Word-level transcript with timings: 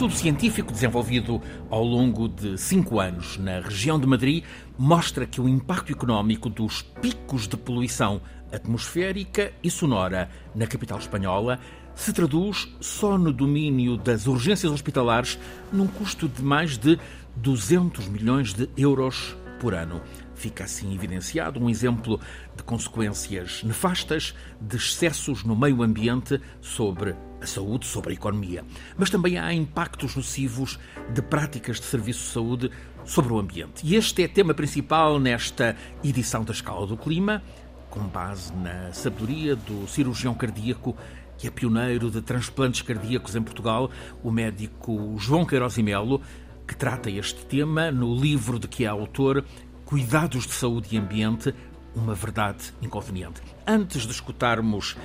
Estudo 0.00 0.16
científico 0.16 0.72
desenvolvido 0.72 1.42
ao 1.68 1.84
longo 1.84 2.26
de 2.26 2.56
cinco 2.56 2.98
anos 2.98 3.36
na 3.36 3.60
região 3.60 4.00
de 4.00 4.06
Madrid 4.06 4.42
mostra 4.78 5.26
que 5.26 5.38
o 5.42 5.46
impacto 5.46 5.92
económico 5.92 6.48
dos 6.48 6.80
picos 6.80 7.46
de 7.46 7.54
poluição 7.54 8.22
atmosférica 8.50 9.52
e 9.62 9.70
sonora 9.70 10.30
na 10.54 10.66
capital 10.66 10.98
espanhola 10.98 11.60
se 11.94 12.14
traduz 12.14 12.74
só 12.80 13.18
no 13.18 13.30
domínio 13.30 13.98
das 13.98 14.26
urgências 14.26 14.72
hospitalares 14.72 15.38
num 15.70 15.86
custo 15.86 16.26
de 16.30 16.42
mais 16.42 16.78
de 16.78 16.98
200 17.36 18.08
milhões 18.08 18.54
de 18.54 18.70
euros 18.78 19.36
por 19.60 19.74
ano. 19.74 20.00
Fica 20.40 20.64
assim 20.64 20.94
evidenciado 20.94 21.62
um 21.62 21.68
exemplo 21.68 22.18
de 22.56 22.62
consequências 22.62 23.62
nefastas 23.62 24.34
de 24.58 24.74
excessos 24.74 25.44
no 25.44 25.54
meio 25.54 25.82
ambiente 25.82 26.40
sobre 26.62 27.14
a 27.42 27.46
saúde, 27.46 27.84
sobre 27.84 28.12
a 28.12 28.14
economia. 28.14 28.64
Mas 28.96 29.10
também 29.10 29.36
há 29.36 29.52
impactos 29.52 30.16
nocivos 30.16 30.78
de 31.12 31.20
práticas 31.20 31.78
de 31.78 31.84
serviço 31.84 32.20
de 32.20 32.32
saúde 32.32 32.70
sobre 33.04 33.34
o 33.34 33.38
ambiente. 33.38 33.86
E 33.86 33.96
este 33.96 34.22
é 34.22 34.28
tema 34.28 34.54
principal 34.54 35.20
nesta 35.20 35.76
edição 36.02 36.42
da 36.42 36.54
Escala 36.54 36.86
do 36.86 36.96
Clima, 36.96 37.42
com 37.90 38.00
base 38.00 38.50
na 38.54 38.94
sabedoria 38.94 39.54
do 39.54 39.86
cirurgião 39.86 40.32
cardíaco 40.32 40.96
que 41.36 41.48
é 41.48 41.50
pioneiro 41.50 42.10
de 42.10 42.22
transplantes 42.22 42.80
cardíacos 42.80 43.36
em 43.36 43.42
Portugal, 43.42 43.90
o 44.22 44.30
médico 44.30 45.16
João 45.18 45.44
Queiroz 45.44 45.76
e 45.76 45.82
Melo, 45.82 46.22
que 46.66 46.74
trata 46.74 47.10
este 47.10 47.44
tema 47.44 47.90
no 47.90 48.14
livro 48.14 48.58
de 48.58 48.68
que 48.68 48.84
é 48.84 48.88
autor 48.88 49.44
Cuidados 49.90 50.46
de 50.46 50.52
Saúde 50.52 50.94
e 50.94 50.98
Ambiente, 50.98 51.52
uma 51.96 52.14
verdade 52.14 52.72
inconveniente. 52.80 53.42
Antes 53.66 54.02
de 54.02 54.12
escutarmos 54.12 54.96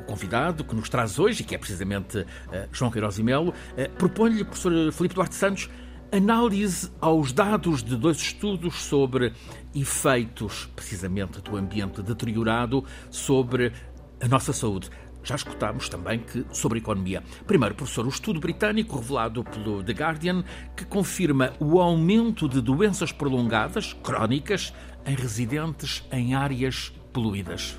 o 0.00 0.04
convidado 0.04 0.64
que 0.64 0.74
nos 0.74 0.88
traz 0.88 1.18
hoje, 1.18 1.42
e 1.42 1.44
que 1.44 1.54
é 1.54 1.58
precisamente 1.58 2.20
uh, 2.20 2.26
João 2.72 2.90
Queiroz 2.90 3.18
e 3.18 3.22
Melo, 3.22 3.50
uh, 3.50 3.90
proponho-lhe, 3.98 4.42
professor 4.42 4.90
Filipe 4.92 5.14
Duarte 5.14 5.34
Santos, 5.34 5.68
análise 6.10 6.90
aos 7.02 7.34
dados 7.34 7.82
de 7.82 7.94
dois 7.96 8.16
estudos 8.16 8.76
sobre 8.76 9.34
efeitos, 9.74 10.70
precisamente, 10.74 11.42
do 11.42 11.54
ambiente 11.58 12.00
deteriorado 12.00 12.82
sobre 13.10 13.74
a 14.22 14.26
nossa 14.26 14.54
saúde. 14.54 14.88
Já 15.22 15.34
escutámos 15.34 15.88
também 15.88 16.20
que 16.20 16.44
sobre 16.52 16.78
economia. 16.78 17.22
Primeiro, 17.46 17.74
professor, 17.74 18.06
o 18.06 18.08
estudo 18.08 18.40
britânico 18.40 18.96
revelado 18.96 19.44
pelo 19.44 19.82
The 19.82 19.92
Guardian 19.92 20.44
que 20.76 20.84
confirma 20.84 21.52
o 21.60 21.80
aumento 21.80 22.48
de 22.48 22.60
doenças 22.60 23.12
prolongadas, 23.12 23.92
crónicas, 24.02 24.72
em 25.06 25.14
residentes 25.14 26.04
em 26.12 26.34
áreas 26.34 26.92
poluídas. 27.12 27.78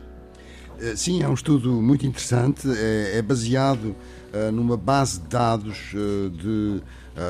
Eh, 0.80 0.96
sim, 0.96 1.22
é 1.22 1.28
um 1.28 1.34
estudo 1.34 1.82
muito 1.82 2.06
interessante. 2.06 2.68
É, 2.70 3.18
é 3.18 3.22
baseado 3.22 3.96
uh, 4.34 4.52
numa 4.52 4.76
base 4.76 5.22
de 5.22 5.28
dados 5.28 5.94
uh, 5.94 6.30
de 6.30 6.82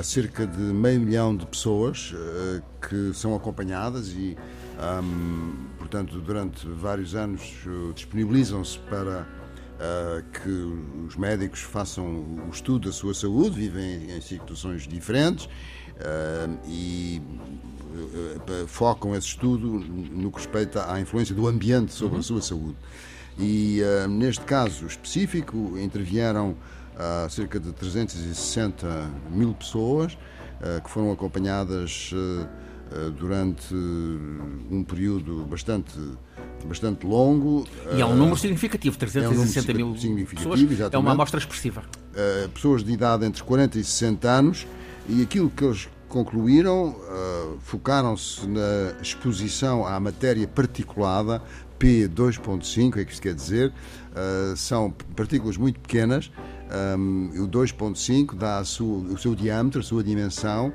cerca 0.03 0.45
de 0.45 0.61
meio 0.61 1.01
milhão 1.01 1.35
de 1.35 1.43
pessoas 1.47 2.13
que 2.87 3.11
são 3.15 3.35
acompanhadas 3.35 4.09
e, 4.09 4.37
um, 5.03 5.53
portanto, 5.79 6.21
durante 6.21 6.67
vários 6.67 7.15
anos 7.15 7.41
disponibilizam-se 7.95 8.77
para 8.77 9.27
uh, 9.81 10.23
que 10.31 10.49
os 11.07 11.15
médicos 11.15 11.61
façam 11.61 12.05
o 12.05 12.49
estudo 12.51 12.87
da 12.87 12.93
sua 12.93 13.13
saúde, 13.13 13.55
vivem 13.55 14.11
em 14.15 14.21
situações 14.21 14.87
diferentes 14.87 15.45
uh, 15.45 16.59
e 16.67 17.21
uh, 17.93 18.67
focam 18.67 19.15
esse 19.15 19.27
estudo 19.27 19.67
no 19.67 20.31
que 20.31 20.37
respeita 20.37 20.91
à 20.91 21.01
influência 21.01 21.33
do 21.33 21.47
ambiente 21.47 21.93
sobre 21.93 22.15
uhum. 22.15 22.19
a 22.19 22.23
sua 22.23 22.41
saúde. 22.41 22.77
E 23.39 23.81
neste 24.09 24.43
caso 24.43 24.85
específico 24.85 25.75
intervieram 25.79 26.55
cerca 27.29 27.59
de 27.59 27.71
360 27.71 29.09
mil 29.31 29.53
pessoas 29.53 30.15
que 30.83 30.89
foram 30.89 31.11
acompanhadas 31.13 32.13
durante 33.17 33.73
um 33.73 34.83
período 34.83 35.45
bastante 35.49 35.93
bastante 36.65 37.05
longo. 37.05 37.65
E 37.95 38.01
é 38.01 38.05
um 38.05 38.15
número 38.15 38.37
significativo, 38.37 38.97
360 38.97 39.71
é 39.71 39.73
um 39.73 39.77
mil 39.77 39.97
significativo, 39.97 40.49
pessoas. 40.51 40.71
Exatamente. 40.71 40.95
É 40.95 40.99
uma 40.99 41.11
amostra 41.11 41.39
expressiva. 41.39 41.83
Uh, 42.11 42.49
pessoas 42.49 42.83
de 42.83 42.91
idade 42.91 43.25
entre 43.25 43.41
40 43.41 43.79
e 43.79 43.83
60 43.83 44.29
anos 44.29 44.67
e 45.09 45.21
aquilo 45.21 45.49
que 45.49 45.63
eles 45.63 45.89
concluíram, 46.11 46.95
focaram-se 47.61 48.45
na 48.45 48.93
exposição 49.01 49.87
à 49.87 49.99
matéria 49.99 50.47
particulada, 50.47 51.41
P2.5, 51.79 52.97
é 52.97 53.05
que 53.05 53.11
isto 53.13 53.21
quer 53.21 53.33
dizer, 53.33 53.73
são 54.55 54.91
partículas 55.15 55.57
muito 55.57 55.79
pequenas, 55.79 56.29
o 57.39 57.47
2.5 57.47 58.35
dá 58.35 58.63
sua, 58.63 58.97
o 58.97 59.17
seu 59.17 59.33
diâmetro, 59.33 59.79
a 59.79 59.83
sua 59.83 60.03
dimensão, 60.03 60.73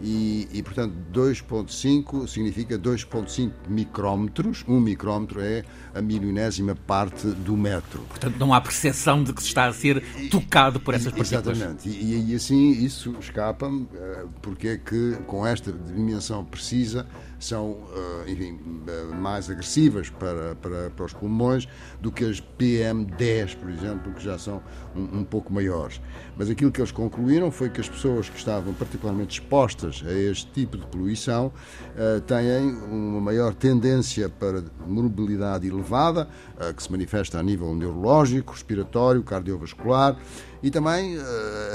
e, 0.00 0.48
e 0.52 0.62
portanto 0.62 0.94
2.5 1.12 2.26
significa 2.26 2.78
2.5 2.78 3.50
micrómetros. 3.68 4.64
Um 4.68 4.80
micrómetro 4.80 5.40
é 5.40 5.64
a 5.94 6.02
milionésima 6.02 6.74
parte 6.74 7.26
do 7.28 7.56
metro. 7.56 8.00
Portanto, 8.08 8.36
não 8.38 8.52
há 8.52 8.60
percepção 8.60 9.22
de 9.22 9.32
que 9.32 9.42
se 9.42 9.48
está 9.48 9.66
a 9.66 9.72
ser 9.72 10.02
tocado 10.30 10.80
por 10.80 10.94
essas 10.94 11.12
partículas. 11.12 11.56
Exatamente. 11.56 11.88
E, 11.88 12.32
e 12.32 12.34
assim 12.34 12.70
isso 12.72 13.16
escapa-me, 13.20 13.88
eh, 13.94 14.24
porque 14.42 14.68
é 14.68 14.76
que 14.76 15.16
com 15.26 15.46
esta 15.46 15.72
dimensão 15.72 16.44
precisa 16.44 17.06
são 17.46 17.76
eh, 17.94 18.30
enfim, 18.32 18.58
eh, 18.86 19.14
mais 19.14 19.48
agressivas 19.48 20.10
para, 20.10 20.56
para, 20.56 20.90
para 20.90 21.04
os 21.04 21.12
pulmões 21.12 21.68
do 22.00 22.10
que 22.10 22.24
as 22.24 22.40
PM10, 22.58 23.56
por 23.56 23.70
exemplo, 23.70 24.12
que 24.12 24.22
já 24.22 24.36
são 24.38 24.62
um, 24.94 25.20
um 25.20 25.24
pouco 25.24 25.52
maiores. 25.52 26.00
Mas 26.36 26.50
aquilo 26.50 26.72
que 26.72 26.80
eles 26.80 26.90
concluíram 26.90 27.50
foi 27.50 27.70
que 27.70 27.80
as 27.80 27.88
pessoas 27.88 28.28
que 28.28 28.36
estavam 28.36 28.74
particularmente 28.74 29.40
expostas 29.40 30.02
a 30.06 30.12
este 30.12 30.50
tipo 30.52 30.76
de 30.76 30.86
poluição 30.86 31.46
uh, 31.46 32.20
têm 32.22 32.74
uma 32.90 33.20
maior 33.20 33.54
tendência 33.54 34.28
para 34.28 34.64
morbilidade 34.86 35.66
elevada, 35.66 36.28
que 36.74 36.82
se 36.82 36.90
manifesta 36.90 37.38
a 37.38 37.42
nível 37.42 37.74
neurológico, 37.74 38.52
respiratório, 38.52 39.22
cardiovascular 39.22 40.16
e 40.62 40.70
também 40.70 41.16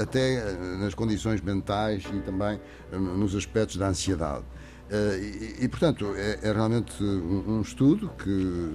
até 0.00 0.54
nas 0.78 0.92
condições 0.92 1.40
mentais 1.40 2.04
e 2.12 2.20
também 2.20 2.60
nos 2.92 3.34
aspectos 3.34 3.76
da 3.76 3.88
ansiedade. 3.88 4.44
Uh, 4.92 5.16
e, 5.18 5.64
e, 5.64 5.68
portanto, 5.68 6.12
é, 6.14 6.38
é 6.42 6.52
realmente 6.52 7.02
um, 7.02 7.56
um, 7.56 7.60
estudo 7.62 8.10
que, 8.22 8.68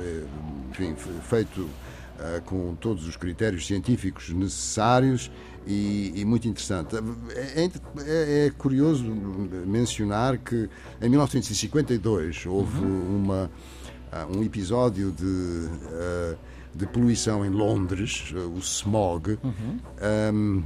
é, 0.00 0.24
enfim, 0.68 0.96
feito 1.22 1.60
uh, 1.60 2.42
com 2.44 2.74
todos 2.74 3.06
os 3.06 3.16
critérios 3.16 3.64
científicos 3.68 4.30
necessários 4.30 5.30
e, 5.64 6.12
e 6.16 6.24
muito 6.24 6.48
interessante. 6.48 6.96
É, 6.96 7.62
é, 7.62 7.70
é, 7.98 8.46
é, 8.46 8.50
curioso 8.50 9.04
mencionar 9.04 10.38
que 10.38 10.68
em 11.00 11.08
1952 11.08 12.46
houve 12.46 12.80
uhum. 12.80 13.16
uma, 13.16 13.50
uh, 14.12 14.36
um 14.36 14.42
episódio 14.42 15.12
de, 15.12 15.68
de 16.74 16.86
poluição 16.88 17.46
em 17.46 17.50
Londres, 17.50 18.34
o 18.34 18.58
smog. 18.58 19.38
Uhum. 19.44 19.78
Um, 20.34 20.64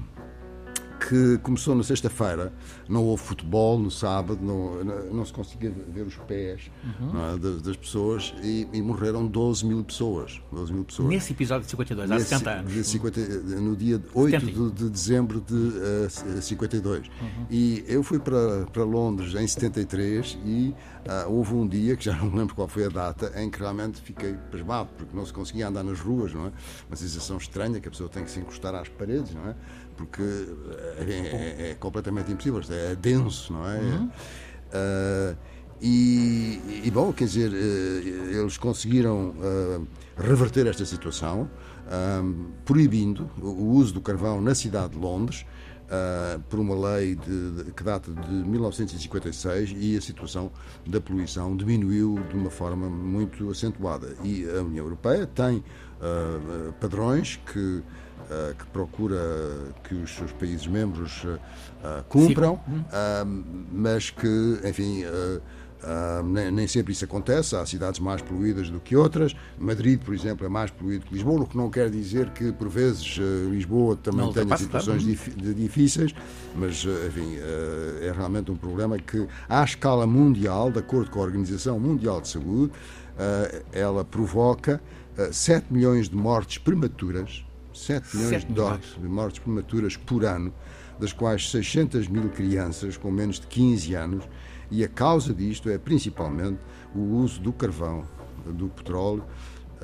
que 1.09 1.39
começou 1.39 1.75
na 1.75 1.83
sexta-feira. 1.83 2.53
Não 2.89 3.05
houve 3.05 3.23
futebol 3.23 3.79
no 3.79 3.91
sábado, 3.91 4.39
não, 4.43 4.85
não 4.85 5.25
se 5.25 5.33
conseguia 5.33 5.71
ver 5.71 6.03
os 6.03 6.17
pés 6.17 6.71
uhum. 7.01 7.35
é, 7.35 7.39
das, 7.39 7.63
das, 7.63 7.77
pessoas 7.77 8.35
e, 8.43 8.69
e, 8.73 8.83
morreram 8.83 9.27
12 9.27 9.65
mil 9.67 9.83
pessoas. 9.85 10.41
12 10.53 10.73
mil 10.73 10.85
pessoas. 10.85 11.09
Nesse 11.09 11.33
episódio 11.33 11.65
de 11.65 11.71
52, 11.71 12.11
há 12.11 12.21
70 12.21 12.51
anos. 12.51 12.73
De 12.73 12.85
50, 12.85 13.21
no 13.61 13.77
dia 13.77 14.03
8 14.15 14.39
de, 14.39 14.71
de, 14.71 14.91
dezembro 14.91 15.41
de 15.41 15.55
uh, 15.55 16.43
52. 16.43 17.07
Uhum. 17.07 17.47
E 17.51 17.85
eu 17.87 18.03
fui 18.03 18.19
para, 18.19 18.67
para 18.67 18.85
Londres 18.85 19.35
em 19.35 19.47
73 19.47 20.39
e 20.45 20.75
uh, 21.07 21.31
houve 21.31 21.55
um 21.55 21.67
dia, 21.67 21.97
que 21.97 22.05
já 22.05 22.17
não 22.17 22.31
me 22.31 22.39
lembro 22.39 22.55
qual 22.55 22.69
foi 22.69 22.87
a 22.87 22.89
data, 22.89 23.33
em 23.41 23.51
que 23.51 23.59
realmente 23.59 24.01
fiquei 24.01 24.35
pasmado, 24.51 24.91
porque 24.97 25.17
não 25.17 25.25
se 25.25 25.33
conseguia 25.33 25.69
andar 25.69 25.83
nas 25.83 26.01
ruas, 26.01 26.33
não 26.33 26.47
é? 26.47 26.53
Uma 26.89 26.97
sensação 26.97 27.37
estranha 27.37 27.81
que 27.81 27.89
a 27.89 27.91
pessoa 27.91 28.09
tem 28.09 28.25
que 28.25 28.31
se 28.31 28.41
encostar 28.41 28.75
às 28.75 28.89
paredes, 28.89 29.35
não 29.35 29.49
é? 29.49 29.55
porque 29.97 30.23
é, 30.99 31.05
é, 31.05 31.71
é 31.71 31.75
completamente 31.75 32.31
impossível, 32.31 32.61
é 32.75 32.97
denso, 32.97 33.53
não 33.53 33.69
é? 33.69 33.79
Uhum. 33.79 34.11
Uh, 34.75 35.37
e, 35.81 36.83
e, 36.85 36.91
bom, 36.91 37.13
quer 37.13 37.25
dizer, 37.25 37.51
uh, 37.51 38.41
eles 38.41 38.57
conseguiram 38.57 39.31
uh, 39.31 39.87
reverter 40.17 40.67
esta 40.67 40.85
situação, 40.85 41.49
proibindo 42.65 43.29
o 43.43 43.73
uso 43.73 43.93
do 43.93 44.01
carvão 44.01 44.41
na 44.41 44.55
cidade 44.55 44.95
de 44.95 44.99
Londres. 44.99 45.45
por 46.49 46.59
uma 46.59 46.75
lei 46.75 47.15
de, 47.15 47.65
de, 47.65 47.73
que 47.73 47.83
data 47.83 48.11
de 48.11 48.33
1956 48.33 49.75
e 49.77 49.95
a 49.95 50.01
situação 50.01 50.51
da 50.87 50.99
poluição 50.99 51.55
diminuiu 51.55 52.19
de 52.31 52.37
uma 52.37 52.49
forma 52.49 52.89
muito 52.89 53.51
acentuada. 53.51 54.17
E 54.25 54.49
a 54.49 54.63
União 54.63 54.87
Europeia 54.87 55.27
tem 55.27 55.63
padrões 56.81 57.39
que 57.53 57.59
uh, 57.59 57.83
que 58.59 58.67
procura 58.67 59.17
que 59.85 59.95
os 59.95 60.15
seus 60.15 60.33
países 60.33 60.67
membros 60.67 61.25
uh, 61.25 61.39
cumpram, 62.09 62.55
uh, 62.55 63.45
mas 63.73 64.11
que, 64.11 64.61
enfim, 64.65 65.05
Uh, 65.85 66.23
nem, 66.27 66.51
nem, 66.51 66.67
sempre 66.67 66.95
isso 66.95 67.05
acontece, 67.05 67.55
há 67.55 67.67
cidades 67.67 68.01
mais 68.01 68.23
poluídas 68.23 68.71
do 68.71 68.81
que 68.81 68.97
outras. 68.97 69.37
Madrid, 69.59 70.01
por 70.01 70.15
exemplo, 70.15 70.47
é 70.47 70.49
mais 70.49 70.71
poluído 70.71 71.05
que 71.05 71.13
Lisboa, 71.13 71.43
o 71.43 71.47
que 71.47 71.59
não 71.59 71.69
quer 71.69 71.91
dizer 71.91 72.31
que, 72.31 72.53
por 72.53 72.71
vezes, 72.71 73.19
uh, 73.19 73.51
Lisboa 73.51 73.95
também 73.95 74.25
não, 74.25 74.33
tenha 74.33 74.57
situações 74.57 75.03
dif 75.03 75.31
difíceis, 75.55 76.15
mas, 76.57 76.83
uh, 76.87 77.07
enfim, 77.07 77.37
é 78.01 78.11
realmente 78.17 78.51
um 78.51 78.57
problema 78.57 78.99
que, 78.99 79.29
à 79.47 79.63
escala 79.63 80.07
mundial, 80.07 80.73
de 80.73 80.79
acordo 80.79 81.11
com 81.11 81.21
a 81.21 81.23
Organização 81.23 81.79
Mundial 81.79 82.21
de 82.23 82.29
Saúde, 82.29 82.73
ela 83.71 84.05
provoca 84.05 84.81
7 85.31 85.67
milhões 85.71 86.09
de 86.09 86.17
mortes 86.17 86.59
prematuras, 86.59 87.45
7 87.75 88.17
milhões 88.17 88.43
7 88.43 88.53
de, 88.53 89.01
de 89.03 89.09
mortes 89.09 89.39
prematuras 89.41 89.97
por 89.97 90.25
ano, 90.25 90.55
das 90.99 91.13
quais 91.13 91.51
600 91.51 92.09
mil 92.09 92.29
crianças 92.31 92.97
com 92.97 93.11
menos 93.11 93.41
de 93.41 93.47
15 93.47 93.95
anos 93.95 94.25
e 94.71 94.83
a 94.83 94.89
causa 94.89 95.35
disto 95.35 95.69
é 95.69 95.79
principalmente 95.79 96.59
o 96.95 97.01
uso 97.01 97.41
do 97.41 97.53
carvão, 97.53 98.05
do 98.47 98.69
petróleo, 98.69 99.25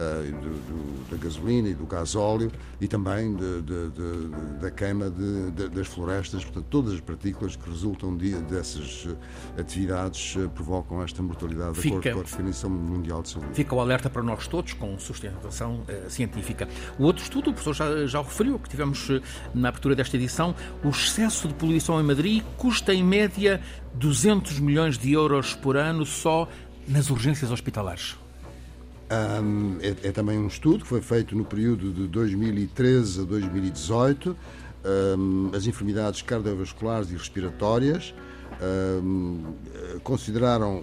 uh, 0.00 0.40
do, 0.40 0.50
do, 0.50 1.10
da 1.10 1.16
gasolina 1.16 1.68
e 1.68 1.74
do 1.74 1.84
gasóleo 1.84 2.50
e 2.80 2.88
também 2.88 3.34
de, 3.34 3.62
de, 3.62 4.58
da 4.60 4.70
queima 4.70 5.10
das 5.10 5.86
florestas. 5.86 6.44
Portanto, 6.44 6.66
todas 6.70 6.94
as 6.94 7.00
partículas 7.00 7.56
que 7.56 7.68
resultam 7.68 8.16
dessas 8.16 9.06
eh, 9.06 9.60
atividades 9.60 10.36
uh, 10.36 10.48
provocam 10.48 11.02
esta 11.02 11.22
mortalidade, 11.22 11.80
de 11.80 11.88
acordo 11.88 12.02
com 12.02 12.18
a 12.18 12.22
Organização 12.22 12.70
Mundial 12.70 13.22
de 13.22 13.30
Saúde. 13.30 13.48
Fica 13.52 13.74
o 13.74 13.80
alerta 13.80 14.08
para 14.08 14.22
nós 14.22 14.46
todos, 14.46 14.72
com 14.72 14.98
sustentação 14.98 15.82
uh, 15.82 16.10
científica. 16.10 16.68
O 16.98 17.04
outro 17.04 17.22
estudo, 17.22 17.50
o 17.50 17.52
professor 17.52 17.74
já, 17.74 18.06
já 18.06 18.20
o 18.20 18.22
referiu, 18.22 18.58
que 18.58 18.68
tivemos 18.68 19.08
na 19.54 19.68
abertura 19.68 19.94
desta 19.94 20.16
edição, 20.16 20.54
o 20.82 20.88
excesso 20.88 21.46
de 21.48 21.54
poluição 21.54 22.00
em 22.00 22.04
Madrid 22.04 22.42
custa 22.56 22.94
em 22.94 23.04
média 23.04 23.60
200 23.94 24.60
milhões 24.60 24.96
de 24.96 25.12
euros 25.12 25.54
por 25.54 25.76
ano 25.76 26.06
só 26.06 26.48
nas 26.88 27.10
urgências 27.10 27.50
hospitalares. 27.50 28.16
Um, 29.10 29.78
é, 29.80 30.08
é, 30.08 30.12
também 30.12 30.38
um 30.38 30.46
estudo 30.46 30.84
que 30.84 30.88
foi 30.88 31.00
feito 31.00 31.34
no 31.34 31.44
período 31.44 31.92
de 31.92 32.06
2013 32.06 33.22
a 33.22 33.24
2018. 33.24 34.36
Um, 35.18 35.50
as 35.54 35.66
enfermidades 35.66 36.22
cardiovasculares 36.22 37.10
e 37.10 37.14
respiratórias 37.14 38.14
um, 39.02 39.52
consideraram 40.02 40.82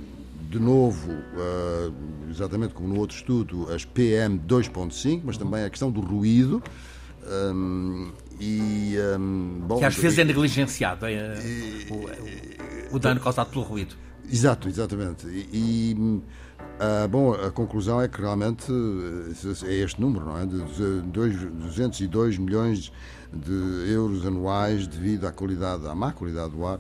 de 0.50 0.60
novo, 0.60 1.12
uh, 1.12 1.94
exatamente 2.30 2.74
como 2.74 2.88
no 2.88 3.00
outro 3.00 3.16
estudo, 3.16 3.74
as 3.74 3.84
PM 3.84 4.40
2.5, 4.40 5.22
mas 5.24 5.38
também 5.38 5.64
a 5.64 5.70
questão 5.70 5.92
do 5.92 6.00
ruído. 6.00 6.62
e, 8.40 8.96
bom, 9.62 9.80
que 9.80 9.86
às 9.86 9.96
vezes 9.96 10.20
é 10.20 10.24
negligenciado 10.24 11.06
é, 11.06 11.34
o, 12.92 12.96
o, 12.96 13.00
dano 13.00 13.20
causado 13.20 13.50
pelo 13.50 13.64
ruído. 13.64 13.96
Exato, 14.30 14.68
exatamente. 14.68 15.28
E, 15.28 15.50
e 15.54 16.22
ah, 16.80 17.08
bom, 17.08 17.34
a 17.34 17.50
conclusão 17.50 18.02
é 18.02 18.08
que 18.08 18.22
realmente 18.22 18.72
eh, 18.72 19.68
é 19.68 19.74
este 19.84 20.00
número, 20.00 20.26
não 20.26 20.38
é? 20.38 20.46
De 20.46 20.58
202 20.62 22.38
milhões 22.38 22.92
de 23.34 23.92
euros 23.92 24.26
anuais 24.26 24.86
devido 24.88 25.26
à 25.26 25.32
qualidade, 25.32 25.88
à 25.88 25.96
má 25.96 26.12
qualidade 26.12 26.52
do 26.52 26.66
ar 26.66 26.80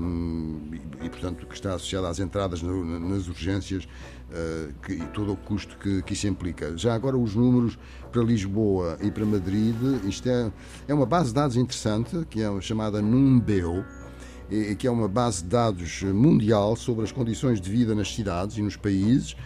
um, 0.00 0.60
e, 0.72 1.06
e, 1.06 1.10
portanto, 1.10 1.46
que 1.46 1.54
está 1.54 1.74
associado 1.74 2.06
às 2.06 2.18
entradas 2.20 2.62
no, 2.62 2.84
nas 2.84 3.28
urgências 3.28 3.84
uh, 3.84 4.72
que, 4.82 4.94
e 4.94 5.06
todo 5.08 5.32
o 5.32 5.36
custo 5.36 5.76
que, 5.78 6.02
que 6.02 6.12
isso 6.14 6.26
implica. 6.26 6.76
Já 6.76 6.94
agora, 6.94 7.16
os 7.16 7.34
números 7.34 7.78
para 8.10 8.22
Lisboa 8.22 8.96
e 9.02 9.10
para 9.10 9.26
Madrid, 9.26 9.76
isto 10.04 10.28
é, 10.28 10.50
é 10.86 10.94
uma 10.94 11.06
base 11.06 11.28
de 11.28 11.34
dados 11.34 11.56
interessante, 11.56 12.24
que 12.30 12.40
é 12.40 12.60
chamada 12.60 13.02
Numbeo, 13.02 13.84
que 14.78 14.86
é 14.86 14.90
uma 14.90 15.08
base 15.08 15.42
de 15.42 15.50
dados 15.50 16.02
mundial 16.02 16.76
sobre 16.76 17.04
as 17.04 17.12
condições 17.12 17.60
de 17.60 17.70
vida 17.70 17.94
nas 17.94 18.14
cidades 18.14 18.56
e 18.56 18.62
nos 18.62 18.76
países. 18.76 19.36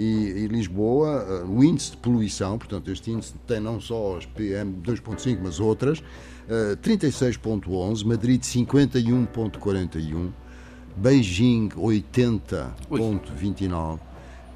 E, 0.00 0.02
e 0.02 0.46
Lisboa, 0.46 1.26
eh, 1.28 1.44
o 1.46 1.62
índice 1.62 1.90
de 1.90 1.98
poluição, 1.98 2.56
portanto, 2.56 2.90
este 2.90 3.10
índice 3.10 3.34
tem 3.46 3.60
não 3.60 3.78
só 3.78 4.16
as 4.16 4.26
PM2.5, 4.26 5.38
mas 5.42 5.60
outras, 5.60 6.02
36.11, 6.82 8.02
eh, 8.02 8.06
Madrid 8.06 8.42
51.41, 8.42 10.32
Beijing 10.96 11.68
80.29 11.76 14.00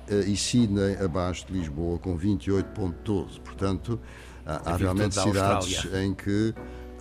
eh, 0.08 0.24
e 0.26 0.36
Sydney 0.36 0.96
abaixo 0.96 1.46
de 1.46 1.52
Lisboa 1.58 1.98
com 1.98 2.16
28.12. 2.16 3.38
Portanto, 3.40 4.00
há, 4.46 4.72
há 4.72 4.76
realmente 4.76 5.14
cidades 5.14 5.86
em 5.92 6.14
que 6.14 6.54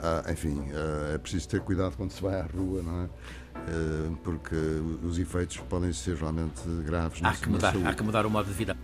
ah, 0.04 0.32
enfim, 0.32 0.62
ah, 0.74 1.14
é 1.14 1.18
preciso 1.18 1.48
ter 1.48 1.62
cuidado 1.62 1.96
quando 1.96 2.12
se 2.12 2.22
vai 2.22 2.40
à 2.40 2.44
rua, 2.44 2.84
não 2.84 3.04
é? 3.04 3.10
Ah, 3.56 4.18
porque 4.24 4.56
os 5.02 5.18
efeitos 5.18 5.58
podem 5.70 5.94
ser 5.94 6.18
realmente 6.18 6.62
graves. 6.86 7.22
Há 7.24 7.32
que, 7.34 7.50
mudar, 7.50 7.74
há 7.86 7.94
que 7.94 8.04
mudar 8.04 8.26
o 8.26 8.30
modo 8.30 8.48
de 8.48 8.54
vida. 8.54 8.78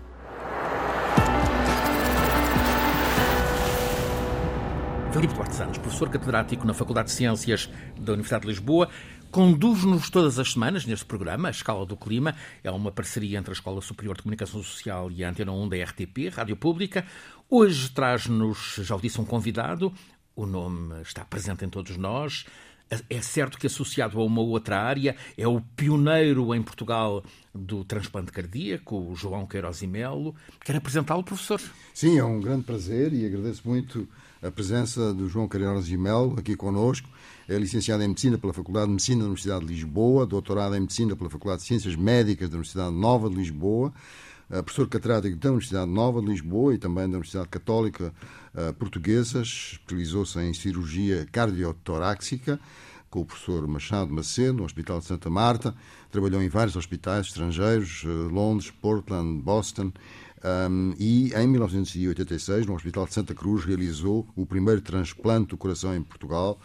Filipe 5.12 5.34
Duarte 5.34 5.56
Santos, 5.56 5.78
professor 5.80 6.08
catedrático 6.08 6.66
na 6.68 6.74
Faculdade 6.74 7.08
de 7.08 7.16
Ciências 7.16 7.68
da 8.00 8.14
Universidade 8.14 8.44
de 8.44 8.50
Lisboa, 8.50 8.88
conduz-nos 9.32 10.10
todas 10.10 10.38
as 10.40 10.54
semanas 10.54 10.86
neste 10.86 11.04
programa, 11.04 11.50
A 11.50 11.52
Escala 11.52 11.86
do 11.86 11.98
Clima. 11.98 12.36
É 12.64 12.72
uma 12.72 12.92
parceria 12.92 13.40
entre 13.40 13.52
a 13.52 13.54
Escola 13.54 13.82
Superior 13.82 14.16
de 14.16 14.22
Comunicação 14.22 14.62
Social 14.62 15.12
e 15.12 15.24
a 15.24 15.30
Antena 15.30 15.52
1 15.52 15.68
da 15.68 15.84
RTP, 15.84 16.30
Rádio 16.32 16.56
Pública. 16.56 17.06
Hoje 17.50 17.90
traz-nos, 17.90 18.76
já 18.84 18.96
o 18.96 19.02
disse, 19.02 19.20
um 19.20 19.26
convidado, 19.26 19.92
o 20.40 20.46
nome 20.46 21.02
está 21.02 21.26
presente 21.26 21.66
em 21.66 21.70
todos 21.70 21.98
nós. 21.98 22.46
É 23.08 23.22
certo 23.22 23.60
que 23.60 23.68
associado 23.68 24.20
a 24.20 24.26
uma 24.26 24.42
outra 24.42 24.82
área, 24.82 25.16
é 25.38 25.48
o 25.48 25.62
pioneiro 25.62 26.56
em 26.56 26.64
Portugal 26.64 27.24
do 27.54 27.84
transplante 27.84 28.32
cardíaco, 28.32 29.12
o 29.12 29.16
João 29.16 29.46
Queiroz 29.46 29.84
e 29.84 29.88
Melo. 29.88 30.34
Quer 30.66 30.78
apresentá-lo, 30.78 31.24
professor? 31.24 31.62
Sim, 31.94 32.18
é 32.18 32.24
um 32.24 32.40
grande 32.40 32.64
prazer 32.64 33.14
e 33.14 33.28
agradeço 33.28 33.62
muito 33.66 34.08
a 34.42 34.50
presença 34.50 35.14
do 35.14 35.28
João 35.28 35.48
Queiroz 35.48 35.88
e 35.88 35.98
Melo 35.98 36.40
aqui 36.40 36.56
conosco. 36.56 37.08
É 37.48 37.58
licenciado 37.60 38.02
em 38.02 38.08
Medicina 38.08 38.40
pela 38.40 38.54
Faculdade 38.54 38.88
de 38.88 38.94
Medicina 38.94 39.20
da 39.20 39.26
Universidade 39.26 39.66
de 39.68 39.74
Lisboa, 39.74 40.26
doutorado 40.26 40.76
em 40.76 40.80
Medicina 40.80 41.16
pela 41.16 41.30
Faculdade 41.30 41.62
de 41.62 41.68
Ciências 41.68 41.96
Médicas 41.96 42.50
da 42.50 42.56
Universidade 42.56 42.96
Nova 42.96 43.30
de 43.30 43.36
Lisboa, 43.36 43.94
professor 44.64 44.88
catedrático 44.88 45.38
da 45.38 45.50
Universidade 45.50 45.92
Nova 45.92 46.22
de 46.22 46.28
Lisboa 46.28 46.74
e 46.74 46.78
também 46.78 47.04
da 47.04 47.18
Universidade 47.18 47.50
Católica 47.50 48.14
uh, 48.54 48.74
Portuguesa, 48.74 49.42
especializou-se 49.42 50.40
em 50.40 50.54
cirurgia 50.54 51.28
cardiotoráxica 51.32 52.60
com 53.10 53.22
o 53.22 53.26
professor 53.26 53.68
Machado 53.68 54.14
Macedo, 54.14 54.54
no 54.54 54.64
Hospital 54.64 55.00
de 55.00 55.06
Santa 55.06 55.30
Marta, 55.30 55.76
trabalhou 56.12 56.42
em 56.42 56.50
vários 56.50 56.76
hospitais 56.76 57.28
estrangeiros, 57.28 58.04
uh, 58.04 58.30
Londres, 58.30 58.70
Portland, 58.70 59.42
Boston, 59.42 59.92
um, 60.44 60.94
e 60.98 61.34
em 61.34 61.48
1986, 61.48 62.66
no 62.66 62.74
Hospital 62.74 63.06
de 63.06 63.14
Santa 63.14 63.36
Cruz, 63.36 63.66
realizou 63.66 64.28
o 64.36 64.46
primeiro 64.46 64.82
transplante 64.82 65.50
do 65.50 65.58
coração 65.58 65.94
em 65.94 66.02
Portugal, 66.02 66.60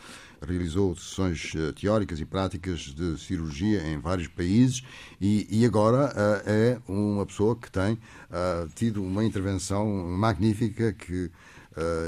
realizou 0.45 0.95
sessões 0.97 1.53
uh, 1.55 1.73
teóricas 1.73 2.21
e 2.21 2.25
práticas 2.25 2.81
de 2.81 3.19
cirurgia 3.19 3.83
em 3.87 3.99
vários 3.99 4.29
países 4.29 4.83
e, 5.21 5.47
e 5.51 5.65
agora 5.65 6.13
uh, 6.13 6.49
é 6.49 6.79
uma 6.87 7.27
pessoa 7.27 7.57
que 7.57 7.71
tem 7.71 7.95
uh, 7.95 8.69
tido 8.75 9.03
uma 9.03 9.25
intervenção 9.25 9.87
magnífica 9.87 10.93
que 10.93 11.31